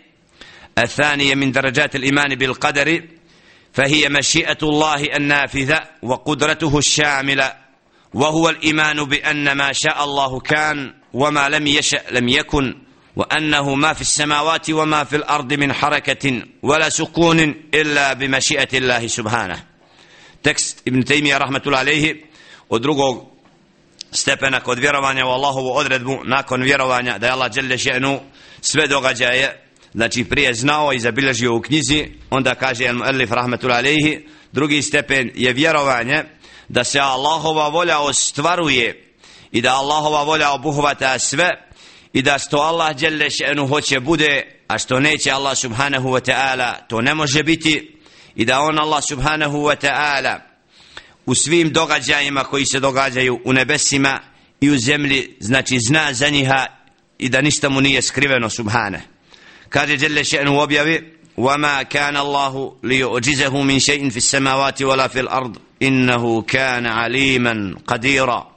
a 0.74 0.86
thanije 0.86 1.34
min 1.34 1.52
darađat 1.52 1.94
imani 1.94 2.36
bil 2.36 2.54
qadari, 2.54 3.18
فهي 3.78 4.08
مشيئة 4.08 4.58
الله 4.62 5.16
النافذة 5.16 5.80
وقدرته 6.02 6.78
الشاملة 6.78 7.52
وهو 8.14 8.48
الإيمان 8.48 9.04
بأن 9.04 9.52
ما 9.52 9.72
شاء 9.72 10.04
الله 10.04 10.40
كان 10.40 10.94
وما 11.12 11.48
لم 11.48 11.66
يشأ 11.66 12.00
لم 12.10 12.28
يكن 12.28 12.74
وأنه 13.16 13.74
ما 13.74 13.92
في 13.92 14.00
السماوات 14.00 14.70
وما 14.70 15.04
في 15.04 15.16
الأرض 15.16 15.52
من 15.52 15.72
حركة 15.72 16.42
ولا 16.62 16.88
سكون 16.88 17.54
إلا 17.74 18.12
بمشيئة 18.12 18.78
الله 18.78 19.06
سبحانه 19.06 19.64
تكست 20.42 20.82
ابن 20.88 21.04
تيمية 21.04 21.36
رحمة 21.36 21.62
الله 21.66 21.78
عليه 21.78 22.27
od 22.68 22.82
drugog 22.82 23.24
stepena 24.12 24.60
kod 24.60 24.78
vjerovanja 24.78 25.26
u 25.26 25.28
Allahovu 25.28 25.72
odredbu 25.76 26.18
nakon 26.24 26.62
vjerovanja 26.62 27.18
da 27.18 27.26
je 27.26 27.32
Allah 27.32 27.52
dželle 27.52 27.78
šenu 27.78 28.20
sve 28.60 28.86
događaje 28.86 29.64
znači 29.94 30.24
prije 30.24 30.54
znao 30.54 30.92
i 30.92 31.00
zabilježio 31.00 31.56
u 31.56 31.60
knjizi 31.60 32.06
onda 32.30 32.54
kaže 32.54 32.84
el 32.84 32.96
muallif 32.96 33.30
rahmetullah 33.30 33.84
drugi 34.52 34.82
stepen 34.82 35.30
je 35.34 35.52
vjerovanje 35.52 36.24
da 36.68 36.84
se 36.84 37.00
Allahova 37.00 37.68
volja 37.68 37.98
ostvaruje 37.98 39.14
i 39.52 39.60
da 39.60 39.74
Allahova 39.74 40.22
volja 40.22 40.52
obuhvata 40.52 41.18
sve 41.18 41.48
i 42.12 42.22
da 42.22 42.38
što 42.38 42.56
Allah 42.56 42.96
dželle 42.96 43.30
šenu 43.30 43.66
hoće 43.66 44.00
bude 44.00 44.60
a 44.68 44.78
što 44.78 45.00
neće 45.00 45.30
Allah 45.30 45.58
subhanahu 45.58 46.08
wa 46.08 46.32
ta'ala 46.32 46.74
to 46.88 47.00
ne 47.00 47.14
može 47.14 47.42
biti 47.42 48.00
i 48.34 48.44
da 48.44 48.60
on 48.60 48.78
Allah 48.78 49.04
subhanahu 49.08 49.58
wa 49.58 49.86
ta'ala 49.86 50.47
u 51.27 51.35
svim 51.35 51.71
događajima 51.71 52.43
koji 52.43 52.65
se 52.65 52.79
događaju 52.79 53.39
u 53.43 53.53
nebesima 53.53 54.19
i 54.61 54.69
u 54.69 54.77
zemlji 54.77 55.35
znači 55.39 55.79
zna 55.79 56.13
za 56.13 56.29
njiha 56.29 56.65
i 57.17 57.29
da 57.29 57.41
ništa 57.41 57.69
mu 57.69 57.81
nije 57.81 58.01
skriveno 58.01 58.49
subhane 58.49 59.01
kaže 59.69 59.97
dželle 59.97 60.23
še'nu 60.23 60.49
u 60.49 60.59
objavi 60.59 61.13
وما 61.37 61.83
كان 61.83 62.17
الله 62.17 62.75
ليعجزه 62.83 63.61
من 63.61 63.79
شيء 63.79 64.09
في 64.09 64.17
السماوات 64.17 64.81
ولا 64.81 65.07
في 65.07 65.19
الأرض 65.19 65.57
إنه 65.81 66.41
كان 66.41 66.85
عليما 66.85 67.75
قديرا 67.87 68.53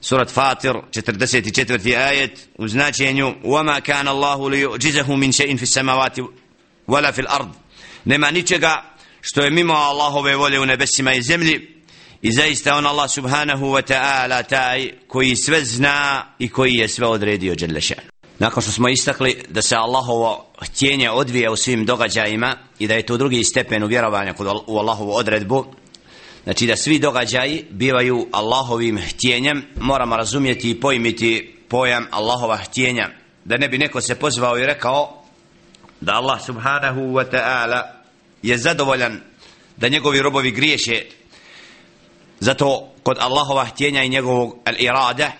سورة 0.00 0.24
فاطر 0.24 0.84
44. 1.08 1.86
آية 1.86 2.34
وزناتينيو 2.58 3.36
وما 3.44 3.78
كان 3.78 4.08
الله 4.08 4.50
ليعجزه 4.50 5.14
من 5.14 5.32
شيء 5.32 5.56
في 5.56 5.62
السماوات 5.62 6.16
ولا 6.88 7.10
في 7.10 7.20
الأرض 7.20 7.50
نما 8.06 8.30
نيچega 8.30 8.82
što 9.20 9.42
je 9.42 9.50
mimo 9.50 9.74
Allahove 9.74 10.36
volje 10.36 10.60
u 10.60 10.66
nebesima 10.66 11.12
i 11.12 11.22
zemlji 11.22 11.75
i 12.21 12.31
zaista 12.31 12.75
on 12.75 12.85
Allah 12.85 13.11
subhanahu 13.11 13.65
wa 13.65 13.81
ta'ala 13.81 14.43
taj 14.43 14.91
koji 15.07 15.35
sve 15.35 15.65
zna 15.65 16.25
i 16.39 16.49
koji 16.49 16.73
je 16.73 16.87
sve 16.87 17.07
odredio 17.07 17.55
Đelešan. 17.55 17.97
Nakon 18.39 18.63
što 18.63 18.71
smo 18.71 18.89
istakli 18.89 19.43
da 19.49 19.61
se 19.61 19.75
Allahovo 19.75 20.45
htjenje 20.61 21.09
odvija 21.09 21.51
u 21.51 21.55
svim 21.55 21.85
događajima 21.85 22.55
i 22.79 22.87
da 22.87 22.93
je 22.93 23.05
to 23.05 23.17
drugi 23.17 23.43
stepen 23.43 23.83
uvjerovanja 23.83 24.33
kod 24.33 24.47
u 24.67 24.77
Allahovu 24.77 25.15
odredbu, 25.15 25.65
znači 26.43 26.67
da 26.67 26.75
svi 26.75 26.99
događaji 26.99 27.65
bivaju 27.69 28.27
Allahovim 28.31 28.99
htjenjem, 29.09 29.65
moramo 29.81 30.17
razumjeti 30.17 30.69
i 30.69 30.79
pojmiti 30.79 31.55
pojam 31.67 32.07
Allahova 32.11 32.57
htjenja. 32.57 33.09
Da 33.45 33.57
ne 33.57 33.69
bi 33.69 33.77
neko 33.77 34.01
se 34.01 34.15
pozvao 34.15 34.57
i 34.57 34.65
rekao 34.65 35.23
da 36.01 36.13
Allah 36.13 36.45
subhanahu 36.45 37.01
wa 37.01 37.31
ta'ala 37.31 37.81
je 38.41 38.57
zadovoljan 38.57 39.21
da 39.77 39.87
njegovi 39.87 40.21
robovi 40.21 40.51
griješe 40.51 41.01
zato 42.39 42.89
kod 43.03 43.17
Allahova 43.19 43.65
htjenja 43.65 44.03
i 44.03 44.09
njegovog 44.09 44.55
al-irada 44.65 45.31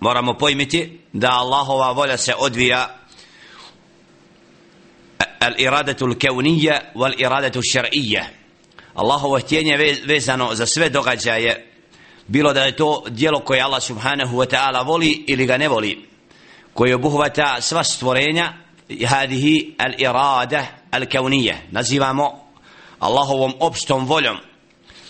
moramo 0.00 0.34
pojmiti 0.34 1.00
da 1.12 1.30
Allahova 1.30 1.92
volja 1.92 2.16
se 2.16 2.34
odvija 2.38 2.98
al-iradatu 5.40 6.06
al-kawniyya 6.06 6.80
wal-iradatu 6.94 7.58
al-shar'iyya 7.58 8.24
Allahovo 8.94 9.38
htjenje 9.38 9.76
vezano 10.04 10.54
za 10.54 10.66
sve 10.66 10.88
događaje 10.88 11.72
bilo 12.26 12.52
da 12.52 12.64
je 12.64 12.76
to 12.76 13.02
djelo 13.08 13.40
koje 13.40 13.62
Allah 13.62 13.82
subhanahu 13.82 14.36
wa 14.36 14.46
ta'ala 14.46 14.86
voli 14.86 15.24
ili 15.26 15.46
ga 15.46 15.56
ne 15.56 15.68
voli 15.68 16.08
koje 16.74 16.94
obuhvata 16.94 17.60
sva 17.60 17.84
stvorenja 17.84 18.52
hadihi 19.06 19.74
al-irada 19.78 20.66
al-kawniyya 20.90 21.54
nazivamo 21.70 22.46
Allahovom 22.98 23.52
opštom 23.60 24.06
voljom 24.06 24.36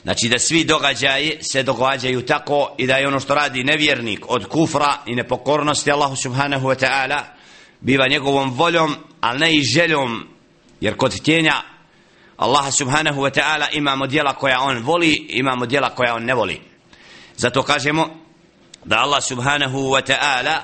Znači 0.07 0.29
da 0.29 0.39
svi 0.39 0.65
događaji 0.65 1.39
se 1.41 1.63
događaju 1.63 2.27
tako 2.27 2.75
i 2.79 2.87
da 2.87 2.97
je 2.97 3.09
ono 3.09 3.21
što 3.21 3.35
radi 3.35 3.65
nevjernik 3.65 4.25
od 4.29 4.49
kufra 4.49 4.99
i 5.07 5.15
nepokornosti 5.15 5.91
Allahu 5.91 6.17
subhanahu 6.17 6.69
wa 6.69 6.85
ta'ala 6.85 7.21
biva 7.81 8.09
njegovom 8.09 8.51
voljom, 8.51 8.95
ali 9.21 9.39
ne 9.39 9.55
i 9.55 9.63
željom, 9.63 10.29
jer 10.81 10.97
kod 10.97 11.23
tjenja 11.23 11.55
Allaha 12.37 12.71
subhanahu 12.71 13.21
wa 13.21 13.41
ta'ala 13.41 13.67
imamo 13.73 14.07
dijela 14.07 14.33
koja 14.35 14.61
on 14.61 14.79
voli, 14.79 15.27
imamo 15.29 15.67
dijela 15.67 15.95
koja 15.95 16.15
on 16.15 16.25
ne 16.25 16.35
voli. 16.35 16.61
Zato 17.37 17.63
kažemo 17.63 18.09
da 18.85 18.97
Allah 18.97 19.25
subhanahu 19.25 19.79
wa 19.79 20.13
ta'ala 20.13 20.57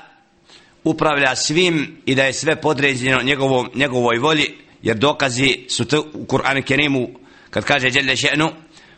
upravlja 0.84 1.36
svim 1.36 2.02
i 2.06 2.14
da 2.14 2.24
je 2.24 2.32
sve 2.32 2.60
podređeno 2.60 3.22
njegovom, 3.22 3.70
njegovoj 3.74 4.18
volji, 4.18 4.54
jer 4.82 4.96
dokazi 4.96 5.58
su 5.68 5.84
u 6.14 6.24
Kur'anu 6.26 6.62
Kerimu 6.62 7.08
kad 7.50 7.64
kaže 7.64 7.90
Đelle 7.90 8.16
še'nu 8.16 8.50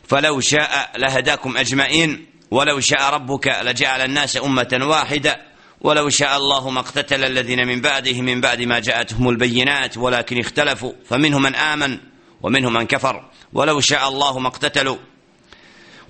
فلو 0.08 0.40
شاء 0.40 0.90
لهداكم 0.96 1.56
أجمعين 1.56 2.26
ولو 2.50 2.80
شاء 2.80 3.14
ربك 3.14 3.46
لجعل 3.62 4.00
الناس 4.00 4.36
أمة 4.36 4.78
واحدة 4.82 5.40
ولو 5.80 6.08
شاء 6.08 6.36
الله 6.36 6.70
ما 6.70 6.80
اقتتل 6.80 7.24
الذين 7.24 7.66
من 7.66 7.80
بعده 7.80 8.20
من 8.20 8.40
بعد 8.40 8.62
ما 8.62 8.78
جاءتهم 8.78 9.28
البينات 9.28 9.96
ولكن 9.98 10.40
اختلفوا 10.40 10.92
فمنهم 11.08 11.42
من 11.42 11.54
آمن 11.54 11.98
ومنهم 12.42 12.72
من 12.72 12.86
كفر 12.86 13.30
ولو 13.52 13.80
شاء 13.80 14.08
الله 14.08 14.38
ما 14.38 14.48
اقتتلوا. 14.48 14.96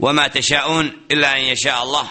وما 0.00 0.28
تشاءون 0.28 0.92
إلا 1.10 1.36
أن 1.36 1.40
يشاء 1.40 1.82
الله. 1.82 2.10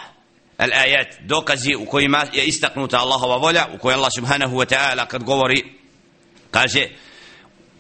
الآيات 0.62 1.16
دوكزي 1.22 1.76
وكوي 1.76 2.08
ما 2.08 2.30
يستقنوت 2.34 2.96
الله 2.96 3.24
وولا 3.24 3.68
وكوي 3.68 3.96
الله 3.96 4.10
سبحانه 4.10 4.54
وتعالى 4.54 5.02
قد 5.02 5.24
قوري. 5.24 5.64
قال 6.54 6.90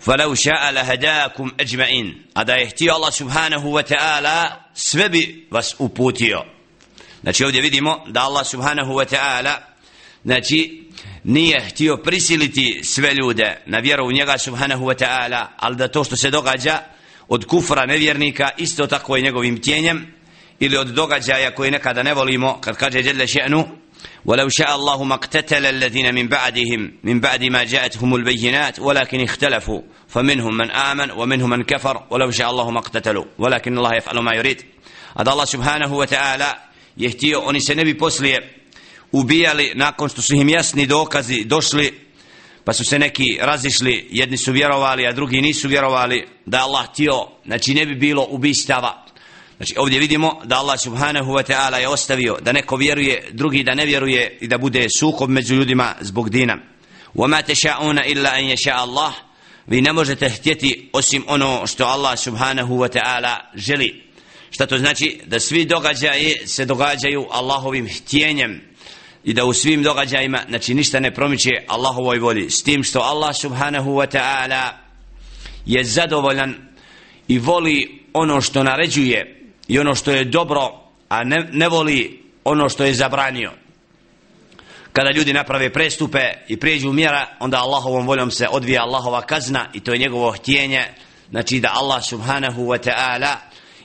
فلو 0.03 0.35
شاء 0.35 0.71
لهداكم 0.71 1.53
أجمعين 1.61 2.23
هذا 2.39 2.57
يهتي 2.57 2.93
الله 2.93 3.11
سبحانه 3.11 3.67
وتعالى 3.67 4.61
سبب 4.75 5.45
بس 5.53 5.75
uputio 5.79 6.45
znači 7.23 7.45
ovdje 7.45 7.61
vidimo 7.61 8.05
da 8.09 8.21
Allah 8.21 8.47
subhanahu 8.47 8.93
wa 8.93 9.05
ta'ala 9.05 9.55
znači 10.25 10.85
nije 11.25 11.61
htio 11.61 11.97
prisiliti 11.97 12.81
sve 12.85 13.15
ljude 13.15 13.63
na 13.67 13.79
vjeru 13.79 14.07
u 14.07 14.13
njega 14.13 14.39
subhanahu 14.39 14.85
wa 14.85 15.05
ta'ala 15.05 15.47
ali 15.57 15.77
da 15.77 15.89
to 15.89 16.05
što 16.05 16.17
se 16.17 16.31
događa 16.31 16.81
od 17.29 17.45
kufra 17.45 17.87
nevjernika 17.87 18.51
isto 18.59 18.87
tako 18.87 19.17
je 19.17 19.23
njegovim 19.23 19.63
tjenjem 19.63 20.15
ili 20.61 20.77
od 20.77 20.87
događaja 20.87 21.55
koje 21.55 21.71
nekada 21.71 22.03
ne 22.03 22.15
volimo 22.15 22.61
kad 22.61 22.77
kaže 22.77 22.99
Jelle 22.99 23.27
še'nu 23.27 23.65
ولو 24.25 24.49
شاء 24.49 24.75
الله 24.77 25.05
ما 25.05 25.15
اقتتل 25.15 25.67
الذين 25.67 26.15
من 26.15 26.29
بعدهم 26.29 26.93
من 27.05 27.21
بعد 27.21 27.45
ما 27.45 27.65
جاءتهم 27.65 28.15
البينات 28.15 28.79
ولكن 28.81 29.21
اختلفوا 29.21 29.83
فمنهم 30.09 30.57
من 30.57 30.71
آمن 30.71 31.11
ومنهم 31.11 31.51
من 31.51 31.63
كفر 31.63 32.07
ولو 32.11 32.31
شاء 32.31 32.51
الله 32.51 32.71
ما 32.71 32.79
اقتتلوا 32.79 33.25
ولكن 33.39 33.79
الله 33.79 33.95
يفعل 33.95 34.19
ما 34.19 34.35
يريد 34.35 34.63
هذا 35.21 35.33
الله 35.33 35.45
سبحانه 35.45 35.95
وتعالى 35.95 36.57
يهتيو 36.97 37.41
oni 37.41 37.61
se 37.61 37.75
ne 37.75 37.85
bi 37.85 37.99
poslije 37.99 38.55
ubijali 39.13 39.73
nakon 39.75 40.09
što 40.09 40.23
su 40.23 40.35
im 40.35 40.49
jasni 40.49 40.87
dokazi 40.87 41.45
došli 41.45 42.09
pa 42.65 42.73
su 42.73 42.85
se 42.85 42.99
neki 42.99 43.39
razišli 43.41 44.09
jedni 44.11 44.37
su 44.37 44.53
vjerovali 44.53 45.07
a 45.07 45.13
drugi 45.13 45.41
nisu 45.41 45.69
vjerovali 45.69 46.29
da 46.47 46.63
Allah 46.63 46.87
htio 46.91 47.27
znači 47.47 47.75
ne 47.75 47.87
bi 47.87 47.95
bilo 47.95 48.27
ubistava 48.31 49.02
Znači 49.63 49.75
ovdje 49.79 49.99
vidimo 50.01 50.41
da 50.45 50.59
Allah 50.59 50.81
subhanahu 50.81 51.33
wa 51.33 51.53
ta'ala 51.53 51.77
je 51.77 51.89
ostavio 51.89 52.37
da 52.41 52.53
neko 52.53 52.77
vjeruje, 52.77 53.29
drugi 53.33 53.63
da 53.63 53.75
ne 53.75 53.87
vjeruje 53.87 54.39
i 54.41 54.49
da 54.49 54.59
bude 54.59 54.87
sukob 54.99 55.31
među 55.31 55.55
ljudima 55.55 55.95
zbog 56.01 56.31
dina. 56.31 56.59
وَمَا 57.15 57.43
تَشَاءُونَ 57.43 57.99
إِلَّا 57.99 58.39
أَنْ 58.39 58.45
يَشَاءَ 58.57 58.87
اللَّهِ 58.87 59.13
Vi 59.67 59.81
ne 59.81 59.93
možete 59.93 60.29
htjeti 60.29 60.91
osim 60.93 61.25
ono 61.27 61.67
što 61.67 61.85
Allah 61.85 62.19
subhanahu 62.19 62.75
wa 62.75 62.99
ta'ala 62.99 63.37
želi. 63.55 64.03
Šta 64.51 64.67
to 64.67 64.79
znači? 64.79 65.21
Da 65.27 65.41
svi 65.41 65.65
događaji 65.65 66.35
se 66.47 66.65
događaju 66.65 67.27
Allahovim 67.31 67.89
htjenjem 67.89 68.61
i 69.25 69.35
da 69.35 69.45
u 69.45 69.53
svim 69.53 69.83
događajima 69.83 70.41
znači 70.49 70.75
ništa 70.75 71.01
ne 71.01 71.15
promiče 71.15 71.51
Allahovoj 71.67 72.19
volji. 72.19 72.51
S 72.51 72.63
tim 72.63 72.85
što 72.85 73.01
Allah 73.01 73.37
subhanahu 73.37 73.91
wa 73.91 74.19
ta'ala 74.19 74.69
je 75.67 75.85
zadovoljan 75.85 76.55
i 77.29 77.39
voli 77.39 78.05
ono 78.13 78.41
što 78.41 78.63
naređuje 78.63 79.42
i 79.68 79.80
ono 79.80 79.96
što 79.96 80.12
je 80.12 80.26
dobro 80.26 80.84
a 81.10 81.24
ne, 81.24 81.50
ne 81.52 81.70
voli 81.70 82.24
ono 82.44 82.70
što 82.70 82.84
je 82.84 82.94
zabranio. 82.94 83.52
Kada 84.94 85.12
ljudi 85.12 85.34
naprave 85.34 85.74
prestupe 85.74 86.20
i 86.48 86.58
prijeđu 86.58 86.92
mjera 86.92 87.28
onda 87.40 87.58
Allahovom 87.58 88.08
voljom 88.08 88.32
se 88.32 88.48
odvija 88.52 88.84
Allahova 88.84 89.22
kazna 89.22 89.66
i 89.74 89.80
to 89.80 89.94
je 89.94 89.98
njegovo 89.98 90.32
htjenje 90.32 90.86
znači 91.30 91.60
da 91.60 91.72
Allah 91.74 92.04
subhanahu 92.04 92.62
wa 92.62 92.90
ta'ala 92.90 93.36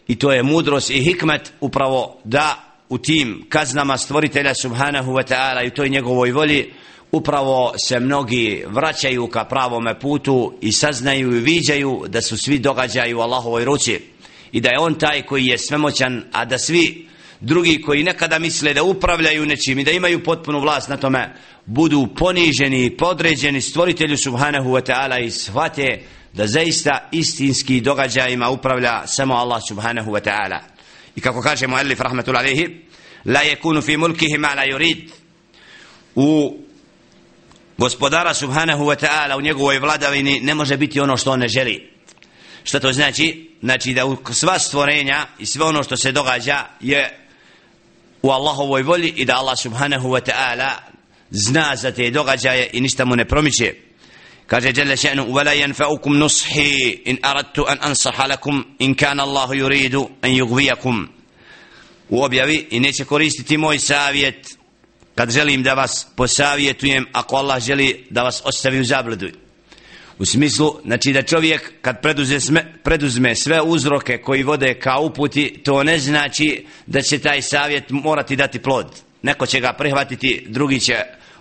i 0.07 0.19
to 0.19 0.33
je 0.33 0.43
mudrost 0.43 0.91
i 0.91 1.01
hikmet 1.01 1.53
upravo 1.61 2.21
da 2.25 2.57
u 2.88 2.99
tim 2.99 3.47
kaznama 3.49 3.97
stvoritelja 3.97 4.55
subhanahu 4.55 5.12
wa 5.12 5.35
ta'ala 5.35 5.67
i 5.67 5.71
to 5.71 5.83
je 5.83 5.88
njegovoj 5.88 6.33
volji 6.33 6.73
upravo 7.12 7.73
se 7.87 8.01
mnogi 8.01 8.64
vraćaju 8.67 9.27
ka 9.27 9.45
pravome 9.45 10.01
putu 10.01 10.55
i 10.61 10.73
saznaju 10.73 11.37
i 11.37 11.41
viđaju 11.41 12.05
da 12.09 12.23
su 12.23 12.38
svi 12.38 12.59
događaju 12.59 13.19
u 13.19 13.21
Allahovoj 13.21 13.64
ruci 13.64 14.01
i 14.53 14.61
da 14.61 14.69
je 14.69 14.79
on 14.79 14.95
taj 14.95 15.23
koji 15.23 15.47
je 15.47 15.59
svemoćan 15.59 16.25
a 16.33 16.45
da 16.45 16.59
svi 16.59 17.09
drugi 17.41 17.83
koji 17.83 18.05
nekada 18.05 18.39
misle 18.39 18.75
da 18.75 18.83
upravljaju 18.83 19.47
nečim 19.47 19.79
i 19.79 19.85
da 19.85 19.91
imaju 19.91 20.25
potpunu 20.25 20.61
vlast 20.61 20.89
na 20.89 20.97
tome 20.97 21.35
budu 21.67 22.09
poniženi 22.17 22.85
i 22.85 22.97
podređeni 22.97 23.61
stvoritelju 23.61 24.17
subhanahu 24.17 24.71
wa 24.71 24.93
ta'ala 24.93 25.27
i 25.27 25.31
shvate 25.31 26.01
da 26.33 26.47
zaista 26.47 27.09
istinski 27.13 27.81
događajima 27.81 28.51
upravlja 28.51 29.07
samo 29.07 29.35
Allah 29.35 29.63
subhanahu 29.69 30.11
wa 30.11 30.21
ta'ala. 30.21 30.59
I 31.17 31.21
kako 31.21 31.43
kaže 31.43 31.67
muallif 31.67 32.01
rahmetul 32.01 32.35
rahmatul 32.35 32.37
alihi 32.37 32.89
la 33.25 33.41
yakunu 33.41 33.83
fi 33.83 33.97
mulkihi 33.97 34.39
ma 34.39 34.55
la 34.55 34.63
yurid. 34.65 35.11
U 36.15 36.59
gospodara 37.79 38.35
subhanahu 38.35 38.85
wa 38.85 39.07
ta'ala 39.07 39.37
u 39.37 39.41
njegovoj 39.41 39.79
vladavini 39.79 40.41
ne 40.41 40.55
može 40.55 40.77
biti 40.77 41.01
ono 41.01 41.17
što 41.17 41.33
on 41.33 41.41
ne 41.41 41.49
želi. 41.49 41.91
Što 42.65 42.81
to 42.81 42.93
znači? 42.93 43.48
Znači 43.62 43.94
da 43.94 44.16
sva 44.33 44.59
stvorenja 44.59 45.27
i 45.38 45.47
sve 45.47 45.64
ono 45.64 45.83
što 45.83 45.97
se 45.97 46.12
događa 46.12 46.66
je 46.81 47.18
u 48.23 48.31
Allahovoj 48.31 48.83
volji 48.83 49.12
i 49.16 49.25
da 49.25 49.37
Allah 49.37 49.59
subhanahu 49.59 50.09
wa 50.09 50.21
ta'ala 50.31 50.71
zna 51.31 51.77
za 51.77 51.90
te 51.90 52.11
događaje 52.11 52.71
i 52.73 52.81
ništa 52.81 53.05
mu 53.05 53.16
ne 53.16 53.25
promiče. 53.25 53.75
Kaže 54.47 54.73
jalla 54.77 54.97
še'nu 54.97 55.27
wala 55.27 55.53
يَنْفَعُكُمْ 55.53 56.18
نُصْحِي 56.18 57.03
in 57.05 57.18
aradtu 57.23 57.64
an 57.68 57.79
أَنْصَحَ 57.79 58.29
lakum 58.29 58.64
in 58.79 58.94
كَانَ 58.94 59.21
Allahu 59.21 59.55
يُرِيدُ 59.55 60.09
an 60.23 60.31
يُغْوِيَكُمْ 60.31 61.07
u 62.09 62.23
objavi 62.23 62.66
i 62.71 62.81
neće 62.81 63.05
koristiti 63.05 63.57
moj 63.57 63.79
savjet 63.79 64.59
kad 65.14 65.31
želim 65.31 65.62
da 65.62 65.75
vas 65.75 66.07
posavjetujem 66.16 67.07
ako 67.12 67.37
Allah 67.37 67.62
želi 67.62 68.07
da 68.11 68.23
vas 68.23 68.42
ostavi 68.44 68.81
u 68.81 68.85
zabludu 68.85 69.29
u 70.18 70.24
smislu 70.24 70.74
znači 70.85 71.12
da 71.12 71.22
čovjek 71.22 71.72
kad 71.83 72.02
preduze 72.02 72.40
sme, 72.40 72.74
preduzme 72.83 73.35
sve 73.35 73.62
uzroke 73.62 74.18
koji 74.18 74.42
vode 74.42 74.74
ka 74.74 74.98
uputi 74.98 75.61
to 75.64 75.83
ne 75.83 75.98
znači 75.98 76.66
da 76.87 77.02
će 77.02 77.18
taj 77.18 77.42
savjet 77.42 77.85
morati 77.90 78.37
dati 78.37 78.59
plod. 78.59 78.87
Neko 79.22 79.46
će 79.46 79.61
ga 79.61 79.72
prihvatiti 79.72 80.46
drugi 80.48 80.81
će 80.81 80.96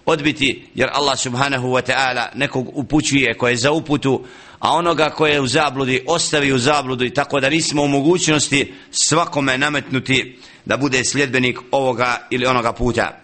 odbiti 0.05 0.67
jer 0.75 0.89
Allah 0.93 1.19
subhanahu 1.19 1.67
wa 1.67 1.81
ta'ala 1.91 2.27
nekog 2.35 2.77
upućuje 2.77 3.37
koje 3.37 3.51
je 3.51 3.57
za 3.57 3.71
uputu 3.71 4.25
a 4.59 4.71
onoga 4.71 5.09
koje 5.09 5.33
je 5.33 5.41
u 5.41 5.47
zabludi 5.47 6.03
ostavi 6.07 6.51
u 6.51 6.57
zabludu 6.57 7.05
i 7.05 7.13
tako 7.13 7.39
da 7.39 7.49
nismo 7.49 7.83
u 7.83 7.87
mogućnosti 7.87 8.73
svakome 8.91 9.57
nametnuti 9.57 10.39
da 10.65 10.77
bude 10.77 11.03
sljedbenik 11.03 11.59
ovoga 11.71 12.27
ili 12.29 12.45
onoga 12.45 12.73
puta. 12.73 13.23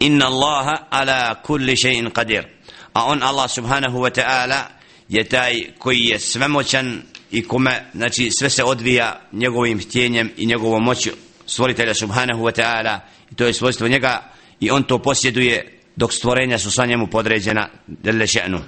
Inna 0.00 0.26
Allaha 0.26 0.76
ala 0.90 1.34
kulli 1.34 1.72
shay'in 1.72 2.10
qadir 2.10 2.53
a 2.94 3.04
on 3.04 3.22
Allah 3.22 3.50
subhanahu 3.50 3.98
wa 3.98 4.10
ta'ala 4.10 4.70
je 5.08 5.24
taj 5.24 5.64
koji 5.78 6.00
je 6.04 6.18
svemoćan 6.18 7.02
i 7.30 7.48
kome 7.48 7.90
znači 7.94 8.30
sve 8.38 8.50
se 8.50 8.64
odvija 8.64 9.20
njegovim 9.32 9.80
htjenjem 9.80 10.32
i 10.36 10.46
njegovom 10.46 10.82
moći 10.82 11.12
stvoritelja 11.46 11.94
subhanahu 11.94 12.42
wa 12.42 12.62
ta'ala 12.62 12.98
i 13.30 13.34
to 13.34 13.46
je 13.46 13.54
svojstvo 13.54 13.88
njega 13.88 14.30
i 14.60 14.70
on 14.70 14.82
to 14.82 14.98
posjeduje 14.98 15.80
dok 15.96 16.12
stvorenja 16.12 16.58
su 16.58 16.70
sa 16.70 16.86
njemu 16.86 17.06
podređena 17.06 17.68
dele 17.86 18.26
še'nu. 18.26 18.58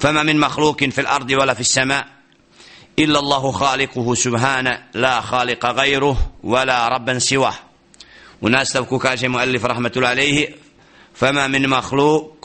Fama 0.00 0.22
min 0.22 0.36
mahlukin 0.36 0.92
fil 0.92 1.06
ardi 1.08 1.36
wala 1.36 1.54
fil 1.56 1.64
sama 1.64 2.04
illa 2.96 3.18
Allahu 3.18 3.58
khaliquhu 3.58 4.16
subhana 4.16 4.78
la 4.94 5.22
khalika 5.30 5.72
gajruh 5.72 6.16
wala 6.42 6.88
rabban 6.88 7.20
siwah. 7.20 7.54
U 8.40 8.48
nastavku 8.48 8.98
kaže 8.98 9.28
muallif 9.28 9.64
rahmatul 9.64 10.04
alaihi 10.04 10.46
fama 11.14 11.48
min 11.48 11.68
mahlukin 11.68 12.36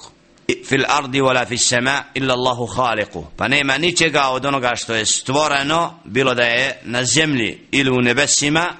fi 0.48 0.76
l-ardi 0.78 1.22
wala 1.22 1.46
fi 1.46 1.58
s-sama 1.58 2.04
illa 2.14 2.34
Allahu 2.34 2.68
khaliqu. 2.68 3.24
Pa 3.38 3.48
nema 3.48 3.78
ničega 3.78 4.30
od 4.30 4.46
onoga 4.46 4.76
što 4.76 4.96
je 4.96 5.06
stvoreno, 5.06 6.00
bilo 6.04 6.34
da 6.34 6.44
je 6.44 6.80
na 6.84 7.06
zemlji 7.06 7.68
ili 7.72 7.90
u 7.92 8.02
nebesima, 8.02 8.74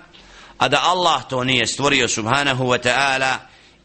a 0.58 0.68
da 0.68 0.82
Allah 0.84 1.28
to 1.30 1.44
nije 1.44 1.68
stvorio 1.68 2.08
subhanahu 2.08 2.64
wa 2.64 2.88
ta'ala 2.88 3.38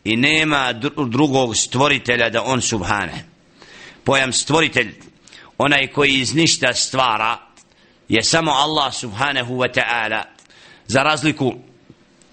i 0.04 0.16
nema 0.16 0.72
drugog 1.08 1.56
stvoritelja 1.56 2.30
da 2.30 2.42
on 2.42 2.60
subhane. 2.60 3.24
Pojam 4.04 4.32
stvoritelj, 4.32 4.94
onaj 5.58 5.86
koji 5.86 6.20
iz 6.20 6.34
ništa 6.34 6.74
stvara, 6.74 7.38
je 8.08 8.22
samo 8.22 8.52
Allah 8.52 8.94
subhanahu 8.94 9.54
wa 9.54 9.68
ta'ala. 9.74 10.22
Za 10.86 11.02
razliku 11.02 11.54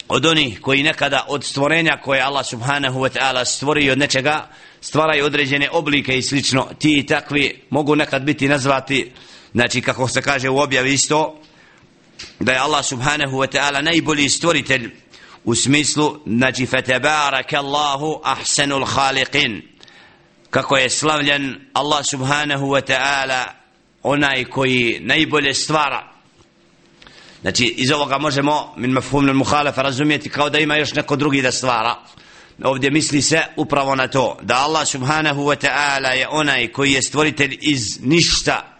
od 0.07 0.25
onih 0.25 0.61
koji 0.61 0.83
nekada 0.83 1.25
od 1.27 1.43
stvorenja 1.43 1.97
koje 2.03 2.21
Allah 2.21 2.45
subhanahu 2.45 2.99
wa 2.99 3.19
ta'ala 3.19 3.45
stvorio 3.45 3.91
od 3.91 3.97
nečega, 3.97 4.47
stvaraju 4.83 5.25
određene 5.25 5.69
oblike 5.71 6.17
i 6.17 6.21
slično. 6.21 6.67
Ti 6.79 6.97
i 6.97 7.05
takvi 7.05 7.61
mogu 7.69 7.95
nekad 7.95 8.23
biti 8.23 8.47
nazvati 8.47 9.11
znači 9.53 9.81
kako 9.81 10.07
se 10.07 10.21
kaže 10.21 10.49
u 10.49 10.59
objavi 10.59 10.93
isto 10.93 11.39
da 12.39 12.51
je 12.51 12.57
Allah 12.57 12.85
subhanahu 12.85 13.37
wa 13.37 13.57
ta'ala 13.57 13.81
najbolji 13.81 14.29
stvoritelj 14.29 14.91
u 15.43 15.55
smislu 15.55 16.19
znači 16.25 16.65
fatabaraka 16.65 17.57
Allahu 17.57 18.21
ahsanul 18.23 18.85
khaliqin. 18.85 19.61
Kako 20.49 20.77
je 20.77 20.89
slavljen 20.89 21.55
Allah 21.73 22.05
subhanahu 22.11 22.65
wa 22.65 22.81
ta'ala 22.93 23.43
onaj 24.03 24.45
koji 24.45 24.99
najbolje 25.01 25.53
stvara. 25.53 26.11
Znači 27.41 27.65
iz 27.65 27.91
ovoga 27.91 28.17
možemo 28.17 28.73
min 28.77 28.91
mafhumnul 28.91 29.35
muhalafa 29.35 29.81
razumjeti 29.81 30.29
kao 30.29 30.49
da 30.49 30.59
ima 30.59 30.75
još 30.75 30.93
neko 30.93 31.15
drugi 31.15 31.41
da 31.41 31.51
stvara 31.51 31.95
ovdje 32.63 32.91
misli 32.91 33.21
se 33.21 33.41
upravo 33.55 33.95
na 33.95 34.07
to 34.07 34.37
da 34.41 34.55
Allah 34.55 34.87
subhanahu 34.87 35.41
wa 35.41 35.67
ta'ala 35.67 36.09
je 36.09 36.27
onaj 36.27 36.67
koji 36.67 36.91
je 36.91 37.01
stvoritelj 37.01 37.57
iz 37.61 37.99
ništa 38.01 38.79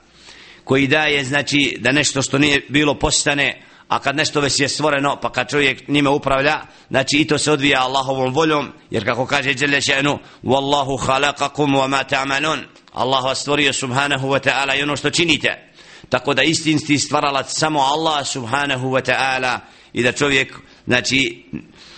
koji 0.63 0.87
daje 0.87 1.23
znači 1.23 1.77
da 1.79 1.91
nešto 1.91 2.21
što 2.21 2.37
nije 2.37 2.65
bilo 2.69 2.99
postane 2.99 3.61
a 3.87 3.99
kad 3.99 4.15
nešto 4.15 4.41
već 4.41 4.59
je 4.59 4.69
stvoreno 4.69 5.19
pa 5.21 5.31
kad 5.31 5.49
čovjek 5.49 5.87
njime 5.87 6.09
upravlja 6.09 6.61
znači 6.89 7.17
i 7.17 7.27
to 7.27 7.37
se 7.37 7.51
odvija 7.51 7.83
Allahovom 7.83 8.33
voljom 8.33 8.71
jer 8.89 9.05
kako 9.05 9.25
kaže 9.25 9.55
Jelle 9.59 9.81
še'nu 9.81 10.17
Wallahu 10.43 11.05
khalaqakum 11.05 11.77
wa 11.77 11.87
ma 11.87 12.03
ta'malun. 12.03 12.59
Allah 12.93 13.23
vas 13.23 13.39
stvorio 13.39 13.73
subhanahu 13.73 14.27
wa 14.27 14.39
ta'ala 14.39 14.79
i 14.79 14.83
ono 14.83 14.95
što 14.95 15.09
činite. 15.09 15.71
Tako 16.09 16.33
da 16.33 16.43
istinski 16.43 16.97
stvaralac 16.97 17.45
samo 17.49 17.79
Allah 17.79 18.27
subhanahu 18.27 18.87
wa 18.87 19.11
ta'ala 19.11 19.59
i 19.93 20.03
da 20.03 20.11
čovjek 20.11 20.53
znači 20.85 21.45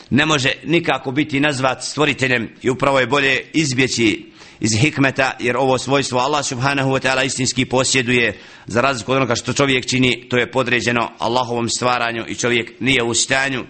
ne 0.09 0.25
može 0.25 0.51
nikako 0.63 1.11
biti 1.11 1.39
nazvat 1.39 1.83
stvoriteljem 1.83 2.49
i 2.61 2.69
upravo 2.69 2.99
je 2.99 3.07
bolje 3.07 3.41
izbjeći 3.53 4.31
iz 4.59 4.71
hikmeta 4.79 5.31
jer 5.39 5.57
ovo 5.57 5.77
svojstvo 5.77 6.19
Allah 6.19 6.45
subhanahu 6.45 6.89
wa 6.89 6.99
ta'ala 6.99 7.25
istinski 7.25 7.65
posjeduje. 7.65 8.37
Za 8.67 8.81
razliku 8.81 9.11
od 9.11 9.17
onoga 9.17 9.35
što 9.35 9.53
čovjek 9.53 9.85
čini 9.85 10.27
to 10.29 10.37
je 10.37 10.51
podređeno 10.51 11.11
Allahovom 11.19 11.69
stvaranju 11.69 12.25
i 12.27 12.35
čovjek 12.35 12.71
nije 12.79 13.03
u 13.03 13.13
stanju 13.13 13.65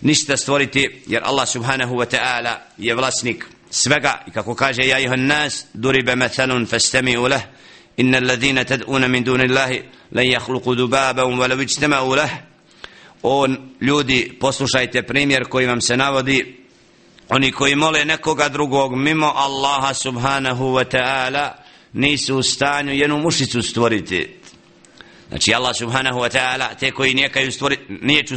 ništa 0.00 0.36
stvoriti 0.36 1.02
jer 1.06 1.22
Allah 1.24 1.48
subhanahu 1.48 1.94
wa 1.94 2.16
ta'ala 2.16 2.54
je 2.78 2.94
vlasnik 2.94 3.46
svega 3.70 4.24
i 4.28 4.30
kako 4.30 4.54
kaže 4.54 4.82
ja 4.82 4.98
ihan 4.98 5.26
nas 5.26 5.66
duribe 5.74 6.16
methalun 6.16 6.66
fastami'u 6.66 7.28
leh 7.28 7.42
inna 7.96 8.18
alladhina 8.18 8.64
tad'una 8.64 9.08
min 9.08 9.24
duni 9.24 9.44
Allahi 9.44 9.82
lan 10.12 10.24
yakhluqu 10.24 10.74
dubaban 10.74 11.38
wa 11.38 11.48
law 11.48 11.62
ijtama'u 11.62 12.16
lahu 12.16 12.49
on 13.22 13.70
ljudi 13.80 14.36
poslušajte 14.40 15.02
primjer 15.02 15.44
koji 15.44 15.66
vam 15.66 15.80
se 15.80 15.96
navodi. 15.96 16.56
Oni 17.28 17.52
koji 17.52 17.76
mole 17.76 18.04
nekoga 18.04 18.48
drugog 18.48 18.96
mimo 18.96 19.32
Allaha 19.34 19.94
subhanahu 19.94 20.64
wa 20.64 20.84
ta'ala 20.96 21.50
nisu 21.92 22.36
u 22.36 22.42
stanju 22.42 22.92
jednu 22.92 23.18
mušicu 23.18 23.62
stvoriti. 23.62 24.36
Znači 25.28 25.54
Allah 25.54 25.76
subhanahu 25.76 26.18
wa 26.18 26.36
ta'ala 26.38 26.74
te 26.78 26.90
koji 26.90 27.14
nijekaju 27.14 27.52
stvoriti 27.52 27.82
nijeću 27.88 28.34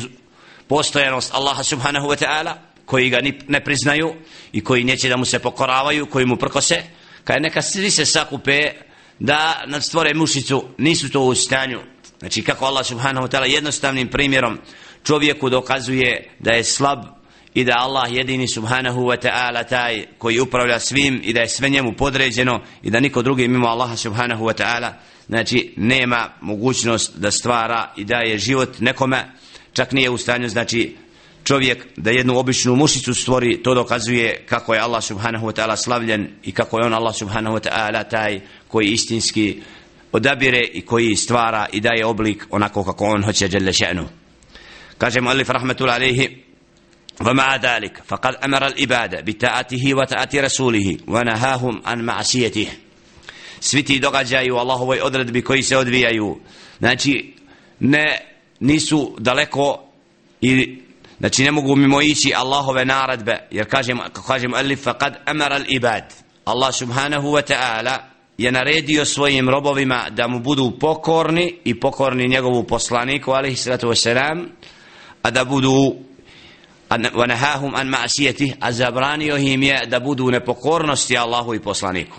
postojanost 0.67 1.33
Allaha 1.33 1.63
subhanahu 1.63 2.07
wa 2.07 2.25
ta'ala 2.25 2.53
koji 2.85 3.09
ga 3.09 3.19
ne 3.47 3.63
priznaju 3.63 4.15
i 4.51 4.63
koji 4.63 4.83
neće 4.83 5.09
da 5.09 5.17
mu 5.17 5.25
se 5.25 5.39
pokoravaju 5.39 6.05
koji 6.05 6.25
mu 6.25 6.35
prkose 6.35 6.83
kada 7.23 7.39
neka 7.39 7.61
svi 7.61 7.91
se 7.91 8.05
sakupe 8.05 8.59
da 9.19 9.63
nadstvore 9.67 10.13
mušicu 10.13 10.65
nisu 10.77 11.09
to 11.09 11.21
u 11.21 11.35
stanju. 11.35 11.92
Znači 12.23 12.43
kako 12.43 12.65
Allah 12.65 12.85
subhanahu 12.85 13.27
wa 13.27 13.31
ta'ala 13.31 13.53
jednostavnim 13.53 14.07
primjerom 14.07 14.59
čovjeku 15.03 15.49
dokazuje 15.49 16.29
da 16.39 16.51
je 16.51 16.63
slab 16.63 16.99
i 17.53 17.63
da 17.63 17.73
Allah 17.77 18.13
jedini 18.13 18.47
subhanahu 18.47 19.01
wa 19.01 19.17
ta'ala 19.27 19.67
taj 19.69 20.05
koji 20.17 20.39
upravlja 20.39 20.79
svim 20.79 21.21
i 21.23 21.33
da 21.33 21.39
je 21.39 21.49
sve 21.49 21.69
njemu 21.69 21.93
podređeno 21.93 22.61
i 22.83 22.89
da 22.89 22.99
niko 22.99 23.21
drugi 23.21 23.47
mimo 23.47 23.67
Allaha 23.67 23.95
subhanahu 23.95 24.45
wa 24.45 24.63
ta'ala 24.63 24.91
znači 25.27 25.73
nema 25.77 26.29
mogućnost 26.41 27.17
da 27.17 27.31
stvara 27.31 27.93
i 27.97 28.03
daje 28.03 28.37
život 28.37 28.79
nekome 28.79 29.31
čak 29.73 29.91
nije 29.91 30.09
u 30.09 30.17
stanju 30.17 30.49
znači 30.49 30.95
čovjek 31.43 31.87
da 31.97 32.11
jednu 32.11 32.37
običnu 32.37 32.75
mušicu 32.75 33.13
stvori, 33.13 33.63
to 33.63 33.73
dokazuje 33.73 34.45
kako 34.49 34.73
je 34.73 34.79
Allah 34.79 35.03
subhanahu 35.03 35.47
wa 35.47 35.61
ta'ala 35.61 35.75
slavljen 35.75 36.27
i 36.43 36.51
kako 36.51 36.79
je 36.79 36.85
on 36.85 36.93
Allah 36.93 37.15
subhanahu 37.15 37.55
wa 37.55 37.69
ta'ala 37.69 38.09
taj 38.09 38.41
koji 38.67 38.87
istinski 38.87 39.61
odabire 40.12 40.60
i 40.72 40.80
koji 40.80 41.16
stvara 41.16 41.66
i 41.72 41.80
daje 41.80 42.06
oblik 42.06 42.46
onako 42.50 42.84
kako 42.84 43.04
on 43.04 43.24
hoće 43.24 43.48
jalla 43.52 43.72
še'nu. 43.72 44.04
Kaže 44.98 45.20
mu 45.20 45.30
alif 45.30 45.48
rahmetul 45.48 45.90
alaihi 45.90 46.48
ومع 47.20 47.56
ذلك 47.56 48.02
فقد 48.06 48.34
أمر 48.44 48.66
الإبادة 48.66 49.20
بتاعته 49.20 49.94
وتاعة 49.94 50.28
رسوله 50.34 50.96
ونهاهم 51.06 51.82
عن 51.84 52.00
معصيته 52.04 52.68
svi 53.60 53.82
ti 53.82 53.98
događaju 53.98 54.56
Allahovoj 54.56 55.00
odredbi 55.00 55.42
koji 55.42 55.62
se 55.62 55.76
odvijaju 55.76 56.40
znači 56.78 57.34
ne 57.80 58.20
nisu 58.60 59.16
daleko 59.18 59.84
i 60.40 60.78
znači 61.18 61.44
ne 61.44 61.50
mogu 61.50 61.76
mimo 61.76 62.02
ići 62.02 62.32
Allahove 62.36 62.84
naredbe 62.84 63.38
jer 63.50 63.68
kažem 63.68 63.98
kako 63.98 64.22
kažem 64.22 64.54
alif 64.54 64.86
faqad 64.86 65.12
amara 65.26 65.56
al 65.56 65.64
ibad 65.68 66.14
Allah 66.44 66.74
subhanahu 66.74 67.28
wa 67.28 67.52
ta'ala 67.52 67.98
je 68.37 68.51
naredio 68.51 69.05
svojim 69.05 69.49
robovima 69.49 70.09
da 70.09 70.27
mu 70.27 70.39
budu 70.39 70.71
pokorni 70.79 71.55
i 71.63 71.79
pokorni 71.79 72.27
njegovu 72.27 72.63
poslaniku 72.63 73.31
alihi 73.31 73.55
salatu 73.55 73.87
wasalam 73.87 74.45
a 75.21 75.31
da 75.31 75.45
budu 75.45 75.95
wanahahum 76.89 77.75
an 77.75 77.87
ma'siyati 77.87 78.53
a 78.59 78.71
zabranio 78.71 79.37
im 79.37 79.63
je 79.63 79.85
da 79.85 79.99
budu 79.99 80.31
nepokornosti 80.31 81.17
Allahu 81.17 81.55
i 81.55 81.59
poslaniku. 81.59 82.17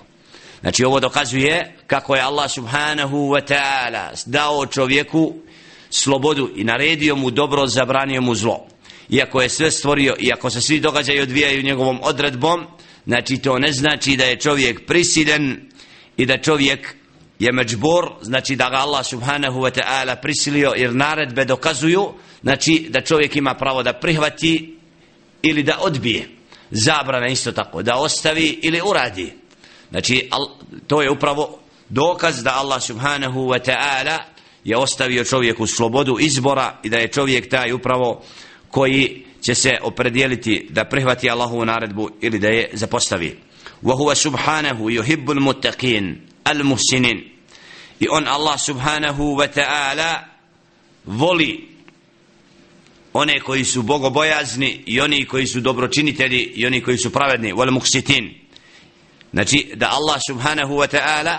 Znači 0.60 0.84
ovo 0.84 1.00
dokazuje 1.00 1.76
kako 1.86 2.14
je 2.14 2.22
Allah 2.22 2.50
subhanahu 2.50 3.16
wa 3.16 3.40
ta'ala 3.54 4.22
dao 4.26 4.66
čovjeku 4.66 5.34
slobodu 5.90 6.50
i 6.56 6.64
naredio 6.64 7.16
mu 7.16 7.30
dobro 7.30 7.66
zabranio 7.66 8.20
mu 8.20 8.34
zlo. 8.34 8.66
Iako 9.10 9.42
je 9.42 9.48
sve 9.48 9.70
stvorio 9.70 10.16
iako 10.20 10.50
se 10.50 10.60
svi 10.60 10.80
događaji 10.80 11.20
odvijaju 11.20 11.62
njegovom 11.62 11.98
odredbom 12.02 12.66
znači 13.06 13.38
to 13.38 13.58
ne 13.58 13.72
znači 13.72 14.16
da 14.16 14.24
je 14.24 14.40
čovjek 14.40 14.86
prisiden 14.86 15.70
i 16.16 16.26
da 16.26 16.38
čovjek 16.38 16.94
je 17.38 17.52
međbor 17.52 18.10
znači 18.22 18.56
da 18.56 18.70
ga 18.70 18.76
Allah 18.76 19.06
subhanahu 19.06 19.60
wa 19.60 19.80
ta'ala 19.80 20.16
prisilio 20.22 20.72
jer 20.76 20.94
naredbe 20.94 21.44
dokazuju 21.44 22.12
znači 22.42 22.86
da 22.90 23.00
čovjek 23.00 23.36
ima 23.36 23.54
pravo 23.54 23.82
da 23.82 23.92
prihvati 23.92 24.78
ili 25.42 25.62
da 25.62 25.78
odbije. 25.80 26.28
Zabrana 26.70 27.26
isto 27.26 27.52
tako 27.52 27.82
da 27.82 27.96
ostavi 27.96 28.58
ili 28.62 28.80
uradi. 28.84 29.32
Znači 29.90 30.30
to 30.86 31.02
je 31.02 31.10
upravo 31.10 31.58
dokaz 31.88 32.42
da 32.42 32.54
Allah 32.54 32.82
subhanahu 32.82 33.40
wa 33.40 33.70
ta'ala 33.70 34.18
je 34.64 34.76
ostavio 34.76 35.24
čovjeku 35.24 35.66
slobodu 35.66 36.16
izbora 36.20 36.78
i 36.82 36.88
da 36.88 36.96
je 36.96 37.08
čovjek 37.08 37.50
taj 37.50 37.72
upravo 37.72 38.22
koji 38.70 39.24
će 39.40 39.54
se 39.54 39.78
opredijeliti 39.82 40.66
da 40.70 40.84
prihvati 40.84 41.30
Allahovu 41.30 41.64
naredbu 41.64 42.10
ili 42.20 42.38
da 42.38 42.48
je 42.48 42.70
zapostavi. 42.72 43.38
وهو 43.83 44.13
سبحانه 44.13 44.91
يحب 44.91 45.31
المتقين 45.31 46.25
المحسنين 46.47 47.29
i 47.99 48.07
on 48.07 48.27
Allah 48.27 48.57
subhanahu 48.57 49.35
wa 49.35 49.47
ta'ala 49.47 50.23
voli 51.05 51.69
one 53.13 53.39
koji 53.39 53.65
su 53.65 53.81
bogobojazni 53.81 54.83
i 54.85 55.01
oni 55.01 55.25
koji 55.25 55.47
su 55.47 55.59
dobročinitelji 55.59 56.39
i 56.55 56.65
oni 56.65 56.81
koji 56.81 56.97
su 56.97 57.11
pravedni 57.11 57.53
wal 57.53 57.71
muksitin 57.71 58.33
znači 59.31 59.71
da 59.75 59.89
Allah 59.91 60.19
subhanahu 60.29 60.73
wa 60.73 60.97
ta'ala 60.97 61.37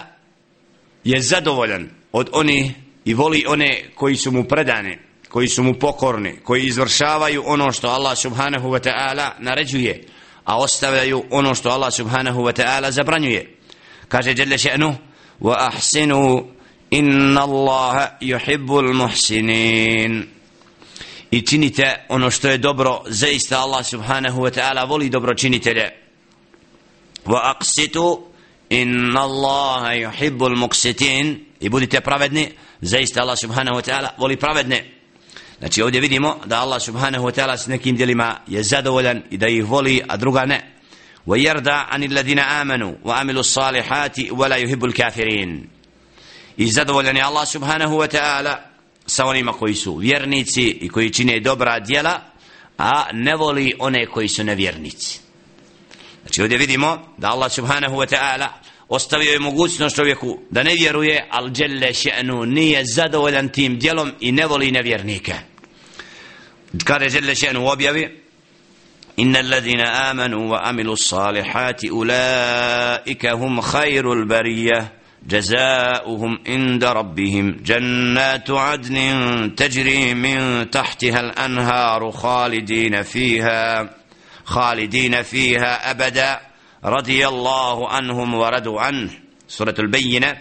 je 1.04 1.20
zadovoljan 1.20 1.90
od 2.12 2.28
oni 2.32 2.74
i 3.04 3.14
voli 3.14 3.44
one 3.48 3.84
koji 3.94 4.16
su 4.16 4.32
mu 4.32 4.44
predani 4.44 4.98
koji 5.28 5.48
su 5.48 5.62
mu 5.62 5.74
pokorni 5.74 6.36
koji 6.44 6.66
izvršavaju 6.66 7.42
ono 7.46 7.72
što 7.72 7.88
Allah 7.88 8.18
subhanahu 8.18 8.68
wa 8.68 8.88
ta'ala 8.88 9.30
naređuje 9.38 10.04
a 10.45 10.57
ostavljaju 10.57 11.23
ono 11.29 11.55
što 11.55 11.69
Allah 11.69 11.93
subhanahu 11.93 12.41
wa 12.41 12.63
ta'ala 12.63 12.91
zabranjuje. 12.91 13.57
Kaže 14.07 14.33
jelle 14.37 14.57
še'nu 14.57 14.95
wa 15.41 15.55
ahsinu 15.57 16.47
inna 16.89 17.41
Allaha 17.41 18.17
yuhibbul 18.21 18.93
muhsinin. 18.93 20.23
I 21.31 21.41
činite 21.41 22.05
ono 22.09 22.31
što 22.31 22.47
je 22.47 22.57
dobro 22.57 23.01
zaista 23.07 23.59
Allah 23.59 23.85
subhanahu 23.85 24.41
wa 24.41 24.59
ta'ala 24.59 24.87
voli 24.89 25.09
dobro 25.09 25.33
činitelje. 25.33 25.89
Wa 27.25 27.55
aqsitu 27.55 28.21
inna 28.69 29.21
Allaha 29.21 29.93
yuhibbul 29.93 30.55
muqsitin. 30.55 31.39
I 31.59 31.69
budite 31.69 32.01
pravedni 32.01 32.51
zaista 32.81 33.21
Allah 33.21 33.37
subhanahu 33.37 33.77
wa 33.77 33.81
ta'ala 33.81 34.09
voli 34.17 34.37
pravedne. 34.37 34.94
znači 35.64 35.82
ovdje 35.82 36.00
vidimo 36.00 36.36
da 36.46 36.60
Allah 36.60 36.82
subhanahu 36.82 37.24
wa 37.24 37.40
ta'ala 37.40 37.56
s 37.56 37.66
nekim 37.66 37.96
djelima 37.96 38.36
je 38.46 38.62
zadovoljan 38.62 39.22
i 39.30 39.36
da 39.36 39.48
ih 39.48 39.64
voli 39.64 40.02
a 40.08 40.16
druga 40.16 40.44
ne 40.44 40.80
ويرضى 41.26 41.70
عن 41.70 42.02
الذين 42.02 42.38
آمنوا 42.38 42.94
وعملوا 43.04 43.40
الصالحات 43.40 44.30
ولا 44.30 44.56
يحب 44.56 44.84
الكافرين 44.84 45.68
i 46.58 46.66
zadovoljan 46.66 47.16
je 47.16 47.22
Allah 47.22 47.48
subhanahu 47.48 47.96
wa 47.98 48.06
ta'ala 48.06 48.56
sa 49.06 49.26
onima 49.26 49.52
koji 49.52 49.74
su 49.74 49.96
vjernici 49.96 50.62
i 50.62 50.88
koji 50.88 51.10
čine 51.10 51.40
dobra 51.40 51.80
djela 51.80 52.20
a 52.78 53.04
ne 53.12 53.36
voli 53.36 53.74
one 53.78 54.06
koji 54.06 54.28
su 54.28 54.44
nevjernici 54.44 55.20
znači 56.22 56.42
ovdje 56.42 56.58
vidimo 56.58 57.14
da 57.18 57.30
Allah 57.30 57.52
subhanahu 57.52 57.96
wa 57.96 58.16
ta'ala 58.16 58.48
ostavio 58.88 59.32
je 59.32 59.38
mogućnost 59.38 59.96
čovjeku 59.96 60.38
da 60.50 60.62
ne 60.62 60.74
vjeruje 60.74 61.28
al 61.30 61.50
djelle 61.50 61.92
še'nu 61.92 62.44
nije 62.44 62.82
zadovoljan 62.84 63.48
tim 63.48 63.78
djelom 63.78 64.12
i 64.20 64.32
ne 64.32 64.46
voli 64.46 64.70
nevjernike 64.70 65.34
Je 67.01 67.09
djelle 67.09 67.35
še'nu 67.35 67.67
objavi 67.67 68.25
إن 69.19 69.35
الذين 69.35 69.79
آمنوا 69.79 70.51
وعملوا 70.51 70.93
الصالحات 70.93 71.85
أولئك 71.85 73.25
هم 73.25 73.61
خير 73.61 74.13
البرية. 74.13 74.91
جزاؤهم 75.27 76.39
عند 76.47 76.83
ربهم 76.83 77.51
جنات 77.63 78.51
عدن 78.51 79.55
تجري 79.57 80.13
من 80.13 80.69
تحتها 80.69 81.19
الأنهار 81.19 82.11
خالدين 82.11 83.01
فيها 83.01 83.89
خالدين 84.45 85.21
فيها 85.21 85.91
أبدا. 85.91 86.39
رضي 86.85 87.27
الله 87.27 87.89
عنهم 87.89 88.33
وردوا 88.33 88.81
عنه. 88.81 89.09
سورة 89.47 89.75
البينة. 89.79 90.37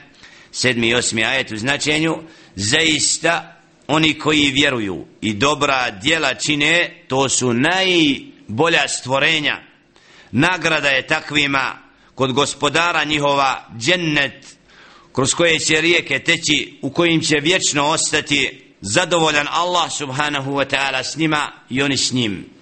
ajet 1.15 1.53
u 1.53 1.57
značenju 1.57 2.23
zaista 2.57 3.54
oni 3.87 4.19
koji 4.19 4.51
vjeruju 4.51 5.05
i 5.21 5.35
dobra 5.35 5.91
djela 5.91 6.35
čine 6.35 7.05
to 7.09 7.29
su 7.29 7.53
najbolja 7.53 8.89
stvorenja. 8.89 9.61
Nagrada 10.33 10.89
je 10.89 11.07
takvima 11.07 11.79
kod 12.15 12.33
gospodara 12.33 13.05
njihova 13.05 13.69
džennet 13.79 14.57
kroz 15.13 15.35
koje 15.35 15.59
će 15.59 15.81
rijeke 15.81 16.19
teći 16.19 16.79
u 16.83 16.91
kojim 16.91 17.21
će 17.21 17.37
vječno 17.43 17.87
ostati 17.87 18.65
zadovoljan 18.81 19.47
Allah 19.51 19.93
subhanahu 19.93 20.51
wa 20.51 20.67
ta'ala 20.71 21.03
s 21.03 21.17
njima 21.17 21.53
i 21.71 21.83
oni 21.83 21.97
s 21.97 22.13
njim. 22.13 22.54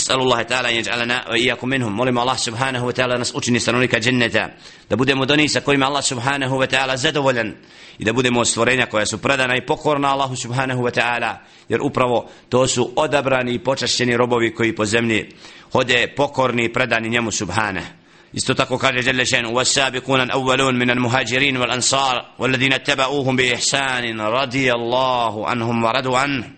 أسأل 0.00 0.20
الله 0.20 0.42
تعالى 0.42 0.68
أن 0.68 0.74
يجعلنا 0.74 1.28
وإياكم 1.30 1.68
منهم 1.68 1.96
مولم 1.96 2.18
الله 2.18 2.36
سبحانه 2.36 2.84
وتعالى 2.84 3.18
نس 3.18 3.32
أچني 3.32 3.58
ستنونك 3.58 3.96
جنة 3.96 4.50
da 4.90 4.96
budemo 4.96 5.26
doni 5.26 5.48
sa 5.48 5.60
kojima 5.60 5.86
Allah 5.86 6.02
subhanahu 6.02 6.58
wa 6.58 6.66
ta'ala 6.66 6.96
zadovoljan 6.96 7.54
i 7.98 8.04
da 8.04 8.12
budemo 8.12 8.44
stvorenja 8.44 8.86
koja 8.86 9.06
su 9.06 9.18
predana 9.18 9.56
i 9.56 9.66
pokorna 9.66 10.12
Allahu 10.12 10.36
subhanahu 10.36 10.82
wa 10.82 10.90
ta'ala 10.90 11.38
jer 11.68 11.80
upravo 11.82 12.28
to 12.48 12.66
su 12.66 12.92
odabrani 12.96 13.54
i 13.54 13.58
počašćeni 13.58 14.16
robovi 14.16 14.54
koji 14.54 14.74
po 14.74 14.84
zemlji 14.84 15.28
hode 15.72 16.12
pokorni 16.16 16.64
i 16.64 16.72
predani 16.72 17.08
njemu 17.08 17.30
subhanahu 17.30 17.86
isto 18.32 18.54
tako 18.54 18.78
kaže 18.78 18.98
Jelle 19.06 19.24
šen 19.24 19.46
والسابقون 19.46 20.20
الأولون 20.20 20.78
من 20.78 20.90
المهاجرين 20.90 21.56
والأنصار 21.56 22.24
والذين 22.38 22.72
اتبعوهم 22.72 23.36
بإحسان 23.36 24.20
رضي 24.20 24.72
الله 24.72 25.48
عنهم 25.48 25.84
ورضوا 25.84 26.18
عنه 26.18 26.50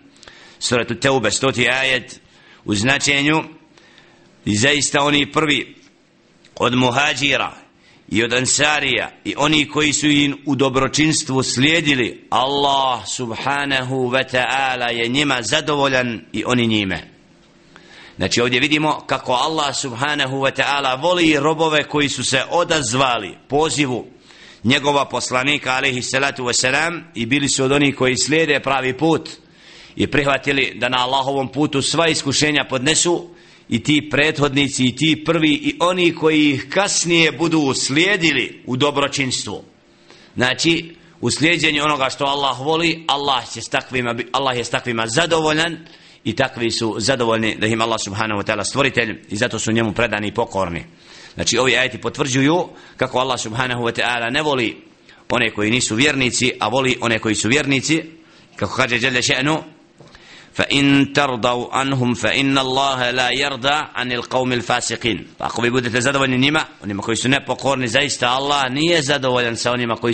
سورة 0.58 0.86
التوبة 0.90 1.28
ستوتي 1.30 1.80
آية 1.80 2.06
u 2.65 2.75
značenju 2.75 3.43
i 4.45 4.57
zaista 4.57 5.03
oni 5.03 5.31
prvi 5.31 5.75
od 6.55 6.75
muhađira 6.75 7.51
i 8.09 8.23
od 8.23 8.33
ansarija 8.33 9.11
i 9.25 9.33
oni 9.37 9.69
koji 9.69 9.93
su 9.93 10.07
im 10.07 10.37
u 10.45 10.55
dobročinstvu 10.55 11.43
slijedili 11.43 12.27
Allah 12.29 13.01
subhanahu 13.15 13.95
wa 13.95 14.23
ta'ala 14.33 14.91
je 14.91 15.07
njima 15.07 15.41
zadovoljan 15.41 16.21
i 16.33 16.43
oni 16.45 16.67
njime. 16.67 17.13
Znači 18.17 18.41
ovdje 18.41 18.59
vidimo 18.59 18.99
kako 19.07 19.33
Allah 19.33 19.75
subhanahu 19.75 20.37
wa 20.37 20.61
ta'ala 20.61 21.01
voli 21.01 21.39
robove 21.39 21.83
koji 21.83 22.09
su 22.09 22.23
se 22.23 22.43
odazvali 22.49 23.37
pozivu 23.47 24.07
njegova 24.63 25.05
poslanika 25.05 25.71
alaihi 25.71 26.01
salatu 26.01 26.43
wasalam 26.43 27.01
i 27.15 27.25
bili 27.25 27.49
su 27.49 27.63
od 27.63 27.71
onih 27.71 27.95
koji 27.95 28.17
slijede 28.17 28.59
pravi 28.59 28.97
put 28.97 29.29
i 29.95 30.07
prihvatili 30.07 30.73
da 30.75 30.89
na 30.89 30.97
Allahovom 30.97 31.47
putu 31.47 31.81
sva 31.81 32.07
iskušenja 32.07 32.65
podnesu 32.69 33.29
i 33.69 33.83
ti 33.83 34.09
prethodnici 34.11 34.85
i 34.85 34.95
ti 34.95 35.23
prvi 35.25 35.53
i 35.53 35.75
oni 35.79 36.15
koji 36.15 36.49
ih 36.49 36.67
kasnije 36.69 37.31
budu 37.31 37.73
slijedili 37.73 38.63
u 38.65 38.77
dobročinstvu. 38.77 39.63
Znači 40.35 40.95
u 41.21 41.31
slijedjenju 41.31 41.83
onoga 41.83 42.09
što 42.09 42.25
Allah 42.25 42.59
voli 42.59 43.03
Allah 43.07 43.53
će 43.53 43.61
s 43.61 43.69
takvima, 43.69 44.15
Allah 44.31 44.57
je 44.57 44.63
s 44.63 44.69
takvima 44.69 45.07
zadovoljan 45.07 45.77
i 46.23 46.35
takvi 46.35 46.71
su 46.71 46.95
zadovoljni 46.97 47.55
da 47.55 47.67
im 47.67 47.81
Allah 47.81 47.99
subhanahu 48.03 48.41
wa 48.41 48.45
ta'ala 48.45 48.63
stvoritelj 48.63 49.21
i 49.29 49.35
zato 49.35 49.59
su 49.59 49.71
njemu 49.71 49.93
predani 49.93 50.27
i 50.27 50.33
pokorni. 50.33 50.85
Znači 51.33 51.57
ovi 51.57 51.77
ajeti 51.77 52.01
potvrđuju 52.01 52.69
kako 52.97 53.19
Allah 53.19 53.39
subhanahu 53.39 53.83
wa 53.83 54.01
ta'ala 54.01 54.33
ne 54.33 54.41
voli 54.41 54.77
one 55.29 55.51
koji 55.51 55.71
nisu 55.71 55.95
vjernici 55.95 56.51
a 56.59 56.67
voli 56.67 56.97
one 57.01 57.19
koji 57.19 57.35
su 57.35 57.49
vjernici 57.49 58.03
kako 58.55 58.75
kaže 58.75 58.99
Đelja 58.99 59.21
še'nu 59.21 59.61
فإن 60.53 61.13
ترضوا 61.13 61.73
عنهم 61.73 62.13
فإن 62.13 62.57
الله 62.57 63.11
لا 63.11 63.29
يرضى 63.29 63.87
عن 63.95 64.11
القوم 64.11 64.53
الفاسقين. 64.53 65.27
Ako 65.39 65.61
vi 65.61 65.69
budete 65.69 66.01
zadovoljni 66.01 66.37
njima 66.37 66.65
onima 66.83 67.03
koji 67.03 67.17
su 67.17 67.29
nepokorni 67.29 67.87
zaista 67.87 68.29
Allah 68.29 68.71
nije 68.71 69.01
zadovoljan 69.01 69.55
sa 69.55 69.71
onima 69.71 69.95
koji 69.95 70.13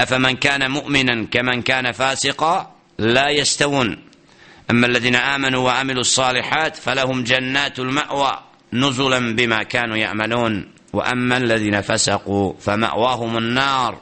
أفمن 0.00 0.36
كان 0.36 0.70
مؤمنا 0.70 1.26
كمن 1.30 1.62
كان 1.62 1.92
فاسقا 1.92 2.74
لا 2.98 3.28
يستوون. 3.28 3.98
أما 4.70 4.86
الذين 4.86 5.16
آمنوا 5.16 5.64
وعملوا 5.64 6.00
الصالحات 6.00 6.76
فلهم 6.76 7.24
جنات 7.24 7.78
المأوى 7.78 8.38
نزلا 8.72 9.34
بما 9.34 9.62
كانوا 9.62 9.96
يعملون. 9.96 10.68
وأما 10.92 11.36
الذين 11.36 11.80
فسقوا 11.80 12.52
فمأواهم 12.60 13.38
النار 13.38 13.98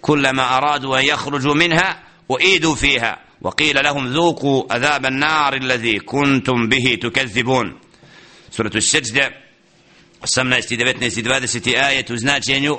كلما 0.00 0.56
أرادوا 0.56 0.98
أن 0.98 1.04
يخرجوا 1.04 1.54
منها 1.54 2.02
وإيدوا 2.28 2.74
فيها. 2.74 3.27
وقيل 3.41 3.83
لهم 3.83 4.07
ذوقوا 4.07 4.73
عذاب 4.73 5.05
النار 5.05 5.55
الذي 5.55 5.99
كنتم 5.99 6.69
به 6.69 6.97
تكذبون 7.01 7.79
سورة 8.51 8.71
السجدة 8.75 9.31
18 10.25 10.75
19 10.75 11.21
20 11.21 11.75
آية 11.75 12.05
značenju 12.15 12.77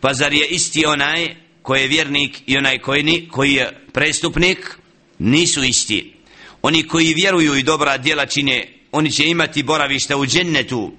pa 0.00 0.14
zar 0.14 0.32
je 0.32 0.46
isti 0.46 0.86
onaj 0.86 1.36
koji 1.62 1.80
je 1.80 1.88
vjernik 1.88 2.42
i 2.46 2.56
onaj 2.56 2.78
koji, 2.78 3.02
ni, 3.02 3.28
koji 3.28 3.52
je 3.52 3.86
prestupnik 3.92 4.78
nisu 5.18 5.64
isti 5.64 6.14
oni 6.62 6.86
koji 6.86 7.14
vjeruju 7.14 7.54
i 7.54 7.62
dobra 7.62 7.98
djela 7.98 8.26
čine 8.26 8.68
oni 8.92 9.10
će 9.10 9.26
imati 9.26 9.62
boravište 9.62 10.14
u 10.16 10.26
džennetu 10.26 10.92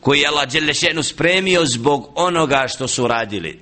koji 0.00 0.20
je 0.20 0.28
Allah 0.28 0.52
Đelešenu 0.52 1.02
spremio 1.02 1.64
zbog 1.66 2.12
onoga 2.14 2.66
što 2.68 2.88
su 2.88 3.06
radili 3.06 3.58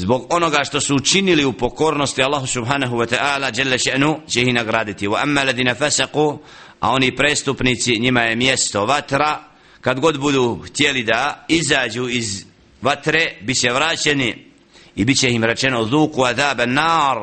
zbog 0.00 0.26
onoga 0.30 0.64
što 0.64 0.80
su 0.80 0.96
učinili 0.96 1.44
u 1.44 1.52
pokornosti 1.52 2.22
Allahu 2.22 2.46
subhanahu 2.46 2.96
wa 2.96 3.06
ta'ala 3.06 3.58
jalla 3.58 3.78
še'nu 3.78 4.16
će 4.28 4.42
ih 4.42 4.54
nagraditi. 4.54 5.08
Wa 5.08 5.22
amma 5.22 5.42
ladina 5.42 5.74
fasaku 5.74 6.38
a 6.80 6.90
oni 6.90 7.16
prestupnici 7.16 7.98
njima 7.98 8.20
je 8.20 8.36
mjesto 8.36 8.86
vatra. 8.86 9.40
Kad 9.80 10.00
god 10.00 10.18
budu 10.18 10.62
htjeli 10.66 11.02
da 11.02 11.44
izađu 11.48 12.08
iz 12.08 12.44
vatre 12.82 13.36
bi 13.40 13.54
se 13.54 13.68
vraćeni 13.70 14.46
i 14.96 15.04
bit 15.04 15.18
će 15.18 15.30
im 15.30 15.44
rečeno 15.44 15.84
zuku 15.84 16.24
adaba 16.24 16.66
nar 16.66 17.18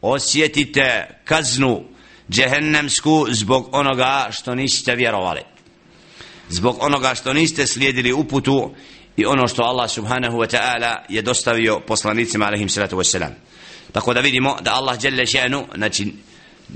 osjetite 0.00 1.20
kaznu 1.24 1.84
džehennemsku 2.30 3.26
zbog 3.30 3.68
onoga 3.72 4.28
što 4.30 4.54
niste 4.54 4.94
vjerovali. 4.94 5.40
Zbog 6.48 6.76
onoga 6.80 7.14
što 7.14 7.32
niste 7.32 7.66
slijedili 7.66 8.12
uputu 8.12 8.70
i 9.16 9.26
ono 9.26 9.48
što 9.48 9.62
Allah 9.62 9.90
subhanahu 9.90 10.38
wa 10.38 10.56
ta'ala 10.56 10.96
je 11.08 11.22
dostavio 11.22 11.80
poslanicima 11.80 12.46
alaihim 12.46 12.68
salatu 12.68 12.96
wa 12.96 13.04
salam 13.04 13.32
tako 13.92 14.14
da 14.14 14.20
vidimo 14.20 14.56
da 14.60 14.74
Allah 14.74 14.98
jelle 15.02 15.26
še'nu 15.26 15.64
znači 15.74 16.12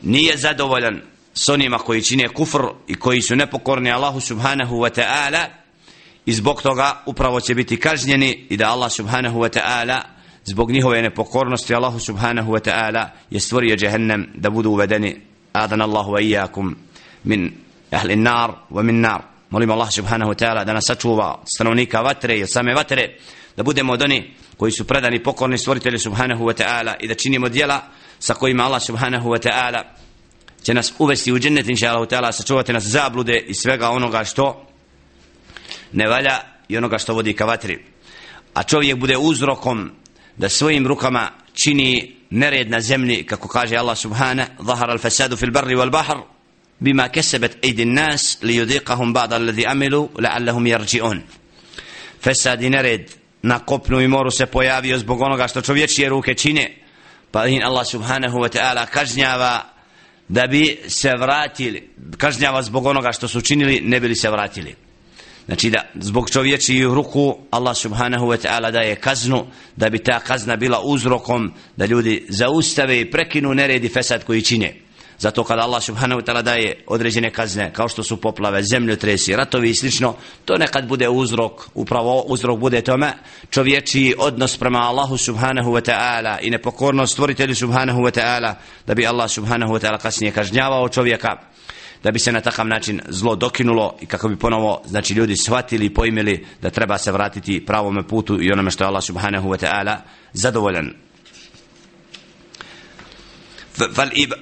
nije 0.03 0.37
zadovoljan 0.37 1.03
s 1.35 1.49
onima 1.49 1.79
koji 1.79 2.03
čine 2.03 2.29
kufr 2.29 2.63
i 2.89 2.95
koji 2.95 3.23
su 3.23 3.37
nepokorni 3.37 3.93
Allahu 3.93 4.21
subhanahu 4.21 4.77
wa 4.77 5.01
ta'ala 5.01 5.47
i 6.27 6.33
zbog 6.33 6.63
toga 6.63 7.03
upravo 7.07 7.41
će 7.41 7.55
biti 7.55 7.81
kažnjeni 7.81 8.47
i 8.51 8.57
da 8.57 8.71
Allah 8.71 8.93
subhanahu 8.93 9.39
wa 9.39 9.59
ta'ala 9.59 10.01
zbog 10.45 10.71
njihove 10.71 11.03
nepokornosti 11.03 11.75
Allahu 11.75 11.99
subhanahu 11.99 12.53
wa 12.53 12.61
ta'ala 12.61 13.09
je 13.31 13.41
stvorio 13.41 13.77
jahannam 13.81 14.27
da 14.35 14.51
budu 14.51 14.71
uvedeni. 14.71 15.17
Adan 15.53 15.81
Allahu 15.81 16.13
wa 16.13 16.21
iyakum 16.23 16.77
min 17.25 17.53
ahli 17.91 18.17
nar 18.17 18.51
wa 18.71 18.83
min 18.83 19.01
nar 19.01 19.23
molim 19.51 19.71
Allah 19.71 19.91
subhanahu 19.93 20.31
wa 20.33 20.45
ta'ala 20.45 20.65
da 20.65 20.73
nas 20.73 20.85
sačuva 20.87 21.43
stanovnika 21.57 22.01
vatre 22.01 22.39
i 22.39 22.47
same 22.47 22.75
vatre 22.75 23.17
da 23.57 23.63
budemo 23.63 23.93
od 23.93 24.03
oni 24.03 24.35
koji 24.57 24.73
su 24.73 24.85
predani 24.85 25.23
pokorni 25.23 25.59
stvoritelji 25.59 25.99
subhanahu 25.99 26.45
wa 26.45 26.63
ta'ala 26.63 26.95
i 27.01 27.09
da 27.09 27.15
činimo 27.15 27.49
dijela 27.49 27.83
sa 28.19 28.35
kojima 28.35 28.65
Allah 28.65 28.83
subhanahu 28.83 29.29
wa 29.29 29.49
ta'ala 29.49 29.83
će 30.63 30.75
nas 30.75 30.93
uvesti 30.99 31.33
u 31.33 31.39
džennet 31.39 31.69
inša 31.69 31.91
Allah 31.91 32.09
ta'ala 32.09 32.33
sačuvati 32.33 32.73
nas 32.73 32.85
zablude 32.85 33.39
i 33.39 33.55
svega 33.55 33.91
onoga 33.91 34.25
što 34.25 34.67
ne 35.93 36.09
valja 36.09 36.41
i 36.69 36.77
onoga 36.77 36.99
što 36.99 37.15
vodi 37.15 37.33
ka 37.33 37.45
vatri. 37.45 37.85
A 38.55 38.63
čovjek 38.63 38.97
bude 38.97 39.17
uzrokom 39.17 39.91
da 40.37 40.49
svojim 40.49 40.87
rukama 40.87 41.31
čini 41.55 42.17
nered 42.31 42.71
na 42.71 42.81
zemlji 42.81 43.27
kako 43.27 43.49
kaže 43.49 43.77
Allah 43.77 43.99
subhana 43.99 44.47
zahara 44.61 44.93
al 44.93 44.99
fasadu 44.99 45.37
fil 45.37 45.51
barri 45.51 45.77
wal 45.77 45.91
bahr 45.91 46.17
bima 46.81 47.09
kasabat 47.09 47.57
aidi 47.65 47.85
nas 47.85 48.39
li 48.43 48.55
yudiqahum 48.61 49.13
ba'd 49.13 49.33
alladhi 49.33 49.67
amilu 49.67 50.09
la'allahum 50.19 50.67
yarji'un. 50.67 51.21
Fasad 52.21 52.61
nered 52.61 53.11
na 53.43 53.59
kopnu 53.59 54.01
i 54.01 54.09
moru 54.09 54.31
se 54.31 54.47
pojavio 54.47 54.99
zbog 54.99 55.21
onoga 55.21 55.49
što 55.49 55.63
čovječije 55.63 56.09
ruke 56.09 56.35
čine. 56.35 56.77
Pa 57.31 57.47
in 57.47 57.63
Allah 57.63 57.87
subhanahu 57.87 58.39
wa 58.39 58.49
ta'ala 58.49 58.87
kažnjava 58.87 59.65
da 60.29 60.47
bi 60.47 60.79
se 60.89 61.13
vratili 61.21 61.91
kažnjava 62.19 62.63
zbog 62.63 62.87
onoga 62.87 63.13
što 63.13 63.29
su 63.29 63.41
činili 63.41 63.81
ne 63.81 64.01
bili 64.01 64.15
se 64.17 64.31
vratili. 64.31 64.75
Znači 65.47 65.71
da 65.71 65.83
zbog 65.95 66.31
čovječiju 66.31 66.95
ruku 66.95 67.39
Allah 67.51 67.77
subhanahu 67.77 68.27
wa 68.27 68.47
ta'ala 68.47 68.71
daje 68.71 68.97
kaznu 68.97 69.47
da 69.77 69.91
bi 69.91 69.99
ta 69.99 70.21
kazna 70.21 70.57
bila 70.57 70.81
uzrokom 70.81 71.53
da 71.77 71.87
ljudi 71.87 72.27
zaustave 72.29 73.01
i 73.01 73.11
prekinu 73.11 73.55
neredi 73.55 73.89
fesad 73.89 74.25
koji 74.25 74.43
čine. 74.43 74.86
Zato 75.19 75.45
kada 75.45 75.63
Allah 75.63 75.83
subhanahu 75.83 76.21
wa 76.21 76.25
ta'ala 76.25 76.43
daje 76.43 76.85
određene 76.87 77.31
kazne 77.31 77.73
kao 77.73 77.89
što 77.89 78.03
su 78.03 78.17
poplave, 78.17 78.63
zemljotresi, 78.63 79.37
ratovi 79.37 79.71
i 79.71 79.75
slično, 79.75 80.15
to 80.45 80.59
nekad 80.59 80.89
bude 80.89 81.09
uzrok, 81.09 81.53
upravo 81.75 82.21
uzrok 82.21 82.59
bude 82.59 82.81
tome 82.81 83.13
čovječiji 83.51 84.15
odnos 84.19 84.57
prema 84.57 84.79
Allahu 84.79 85.17
subhanahu 85.17 85.71
wa 85.73 85.91
ta'ala 85.91 86.39
i 86.41 86.51
nepokornost 86.51 87.13
stvoritelju 87.13 87.55
subhanahu 87.55 88.01
wa 88.01 88.21
ta'ala 88.21 88.55
da 88.87 88.95
bi 88.95 89.07
Allah 89.07 89.31
subhanahu 89.31 89.73
wa 89.73 89.87
ta'ala 89.87 89.99
kasnije 89.99 90.33
kažnjavao 90.33 90.89
čovjeka 90.89 91.37
da 92.03 92.11
bi 92.11 92.19
se 92.19 92.33
na 92.33 92.41
takav 92.41 92.67
način 92.67 93.01
zlo 93.09 93.37
dokinulo 93.37 93.97
i 94.01 94.07
kako 94.07 94.29
bi 94.29 94.37
ponovo 94.37 94.83
znači 94.87 95.15
ljudi 95.15 95.37
shvatili 95.37 95.87
i 95.87 95.95
pojmili 95.95 96.47
da 96.63 96.71
treba 96.71 96.99
se 96.99 97.13
vratiti 97.13 97.67
pravom 97.67 98.05
putu 98.09 98.43
i 98.43 98.53
onome 98.53 98.71
što 98.71 98.85
je 98.85 98.89
Allah 98.89 99.03
subhanahu 99.03 99.49
wa 99.49 99.67
ta'ala 99.67 99.97
zadovoljan. 100.33 101.06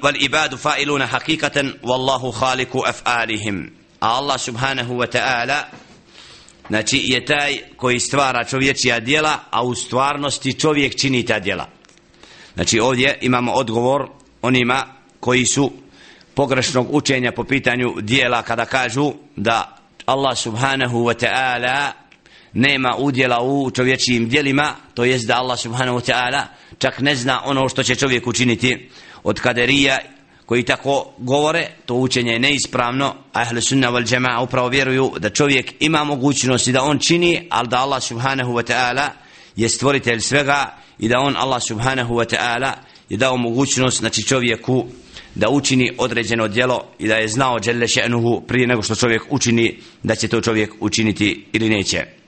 والعباد 0.04 0.56
فاعلون 0.56 1.06
حقيقة 1.06 1.74
والله 1.84 2.32
خالق 2.32 2.78
أفعالهم 2.78 3.72
الله 4.04 4.38
سبحانه 4.38 4.92
وتعالى 4.92 5.66
znači 6.70 7.02
je 7.04 7.26
taj 7.26 7.60
koji 7.78 8.00
stvara 8.00 8.44
čovječija 8.44 9.00
djela 9.00 9.40
a 9.50 9.64
u 9.64 9.76
stvarnosti 9.76 10.54
čovjek 10.54 10.96
čini 10.96 11.26
ta 11.26 11.40
djela 11.40 11.68
znači 12.54 12.80
ovdje 12.80 13.18
imamo 13.22 13.52
odgovor 13.52 14.10
onima 14.42 14.86
koji 15.20 15.46
su 15.46 15.72
pogrešnog 16.34 16.96
učenja 16.96 17.32
po 17.32 17.44
pitanju 17.44 17.96
dijela 18.02 18.42
kada 18.42 18.66
kažu 18.66 19.14
da 19.36 19.78
Allah 20.06 20.38
subhanahu 20.38 20.98
wa 21.06 21.14
ta'ala 21.14 21.92
nema 22.54 22.96
udjela 22.98 23.42
u 23.42 23.72
čovječijim 23.72 24.30
dijelima, 24.30 24.76
to 24.94 25.04
jest 25.04 25.28
da 25.28 25.38
Allah 25.38 25.60
subhanahu 25.60 26.00
wa 26.00 26.12
ta'ala 26.12 26.44
čak 26.78 27.00
ne 27.00 27.16
zna 27.16 27.42
ono 27.46 27.70
što 27.70 27.84
će 27.84 27.96
čovjek 27.96 28.28
učiniti 28.28 28.90
od 29.25 29.41
kaderija 29.41 29.99
koji 30.47 30.63
tako 30.63 31.13
govore, 31.19 31.69
to 31.87 31.95
učenje 31.95 32.33
je 32.33 32.39
neispravno, 32.39 33.07
a 33.33 33.41
ahle 33.41 33.61
sunna 33.61 33.91
wal 33.91 34.15
jama'a 34.15 34.43
upravo 34.43 34.69
vjeruju 34.69 35.13
da 35.19 35.31
čovjek 35.31 35.75
ima 35.81 36.05
mogućnosti 36.05 36.73
da 36.73 36.83
on 36.83 36.99
čini, 36.99 37.47
ali 37.51 37.69
da 37.69 37.79
Allah 37.79 38.03
subhanahu 38.03 38.53
wa 38.53 38.73
ta'ala 38.73 39.09
je 39.57 39.69
stvoritelj 39.69 40.21
svega 40.21 40.77
i 40.99 41.09
da 41.09 41.19
on 41.19 41.37
Allah 41.37 41.63
subhanahu 41.63 42.15
wa 42.15 42.37
ta'ala 42.37 42.73
je 43.09 43.17
dao 43.17 43.37
mogućnost 43.37 43.99
znači 43.99 44.23
čovjeku 44.23 44.87
da 45.35 45.49
učini 45.49 45.93
određeno 45.99 46.49
djelo 46.49 46.85
i 46.99 47.09
da 47.09 47.17
je 47.17 47.29
znao 47.29 47.61
dželle 47.61 47.87
še'nuhu 47.87 48.47
prije 48.47 48.67
nego 48.67 48.83
što 48.83 48.95
čovjek 48.95 49.23
učini 49.31 49.79
da 50.03 50.15
će 50.15 50.29
to 50.29 50.41
čovjek 50.41 50.73
učiniti 50.81 51.47
ili 51.53 51.69
neće. 51.69 52.24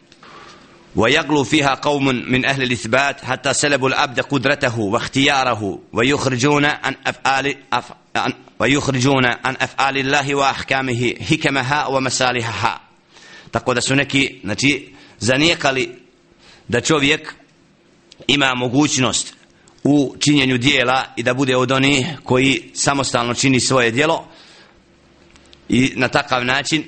ويغلو 0.96 1.44
فيها 1.44 1.74
قوم 1.74 2.06
من 2.06 2.46
أهل 2.46 2.64
الإثبات 2.64 3.26
حتى 3.26 3.54
سلبوا 3.54 3.90
العبد 3.90 4.20
قدرته 4.20 4.80
واختياره 4.80 5.80
ويخرجون 5.94 6.66
عن 6.66 6.96
أفعال 7.08 7.56
أف... 7.74 7.92
عن... 8.16 8.34
ويخرجون 8.60 9.26
عن 9.26 9.56
أفعال 9.62 9.98
الله 9.98 10.36
وأحكامه 10.36 11.14
حكمها 11.30 11.88
ومصالحها 11.88 12.82
tako 13.52 13.74
da 13.74 13.82
su 13.82 13.96
neki 13.96 14.40
znači 14.44 14.94
zanijekali 15.20 15.96
da 16.68 16.82
čovjek 16.82 17.34
ima 18.28 18.56
mogućnost 18.56 19.34
u 19.84 20.16
činjenju 20.20 20.58
dijela 20.58 21.06
i 21.16 21.24
da 21.24 21.34
bude 21.34 21.56
od 21.56 21.72
onih 21.72 22.06
koji 22.24 22.72
samostalno 22.74 23.34
čini 23.34 23.60
svoje 23.60 23.92
dijelo 23.92 24.28
i 25.70 25.94
na 25.96 26.08
takav 26.08 26.46
način 26.46 26.84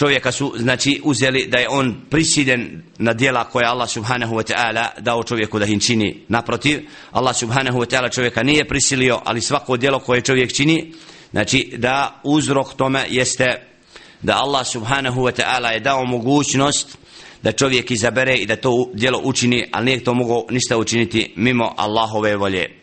čovjeka 0.00 0.32
su 0.32 0.54
znači 0.56 1.00
uzeli 1.04 1.46
da 1.46 1.58
je 1.58 1.68
on 1.68 1.96
prisiljen 2.10 2.82
na 2.98 3.12
djela 3.12 3.44
koje 3.44 3.66
Allah 3.66 3.90
subhanahu 3.90 4.34
wa 4.34 4.52
ta'ala 4.52 5.00
dao 5.00 5.22
čovjeku 5.22 5.58
da 5.58 5.64
im 5.64 5.80
čini. 5.80 6.24
Naprotiv 6.28 6.88
Allah 7.10 7.36
subhanahu 7.36 7.78
wa 7.78 7.86
ta'ala 7.86 8.14
čovjeka 8.14 8.42
nije 8.42 8.68
prisilio 8.68 9.20
ali 9.24 9.40
svako 9.40 9.76
djelo 9.76 9.98
koje 9.98 10.20
čovjek 10.20 10.52
čini 10.52 10.92
znači 11.30 11.72
da 11.76 12.20
uzrok 12.24 12.74
tome 12.76 13.06
jeste 13.08 13.46
da 14.22 14.36
Allah 14.36 14.66
subhanahu 14.66 15.20
wa 15.20 15.42
ta'ala 15.42 15.68
je 15.68 15.80
dao 15.80 16.04
mogućnost 16.04 16.98
da 17.42 17.52
čovjek 17.52 17.90
izabere 17.90 18.36
i 18.36 18.46
da 18.46 18.56
to 18.56 18.90
djelo 18.94 19.20
učini 19.24 19.68
ali 19.72 19.84
nije 19.84 20.04
to 20.04 20.14
mogao 20.14 20.46
ništa 20.50 20.78
učiniti 20.78 21.32
mimo 21.36 21.74
Allahove 21.76 22.36
volje. 22.36 22.80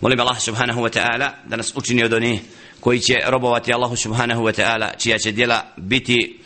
Molim 0.00 0.20
Allah 0.20 0.40
subhanahu 0.40 0.80
wa 0.80 0.98
ta'ala 0.98 1.30
da 1.46 1.56
nas 1.56 1.72
učini 1.76 2.04
od 2.04 2.12
onih 2.12 2.40
koji 2.80 3.00
će 3.00 3.14
robovati 3.26 3.72
Allahu 3.72 3.96
subhanahu 3.96 4.42
wa 4.42 4.62
ta'ala 4.62 4.96
čija 4.98 5.18
će 5.18 5.32
djela 5.32 5.62
biti 5.76 6.40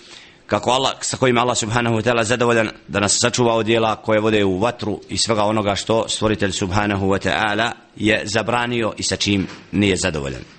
kako 0.46 0.70
Allah, 0.70 0.92
sa 1.00 1.16
kojima 1.16 1.40
Allah 1.40 1.56
subhanahu 1.56 1.96
wa 1.96 2.02
ta'ala 2.02 2.22
zadovoljan 2.22 2.70
da 2.88 3.00
nas 3.00 3.18
sačuva 3.20 3.54
od 3.54 3.66
djela 3.66 3.96
koje 3.96 4.20
vode 4.20 4.44
u 4.44 4.58
vatru 4.58 5.00
i 5.08 5.18
svega 5.18 5.44
onoga 5.44 5.74
što 5.74 6.08
stvoritelj 6.08 6.52
subhanahu 6.52 7.06
wa 7.06 7.28
ta'ala 7.28 7.70
je 7.96 8.22
zabranio 8.24 8.92
i 8.96 9.02
sa 9.02 9.16
čim 9.16 9.46
nije 9.72 9.96
zadovoljan. 9.96 10.53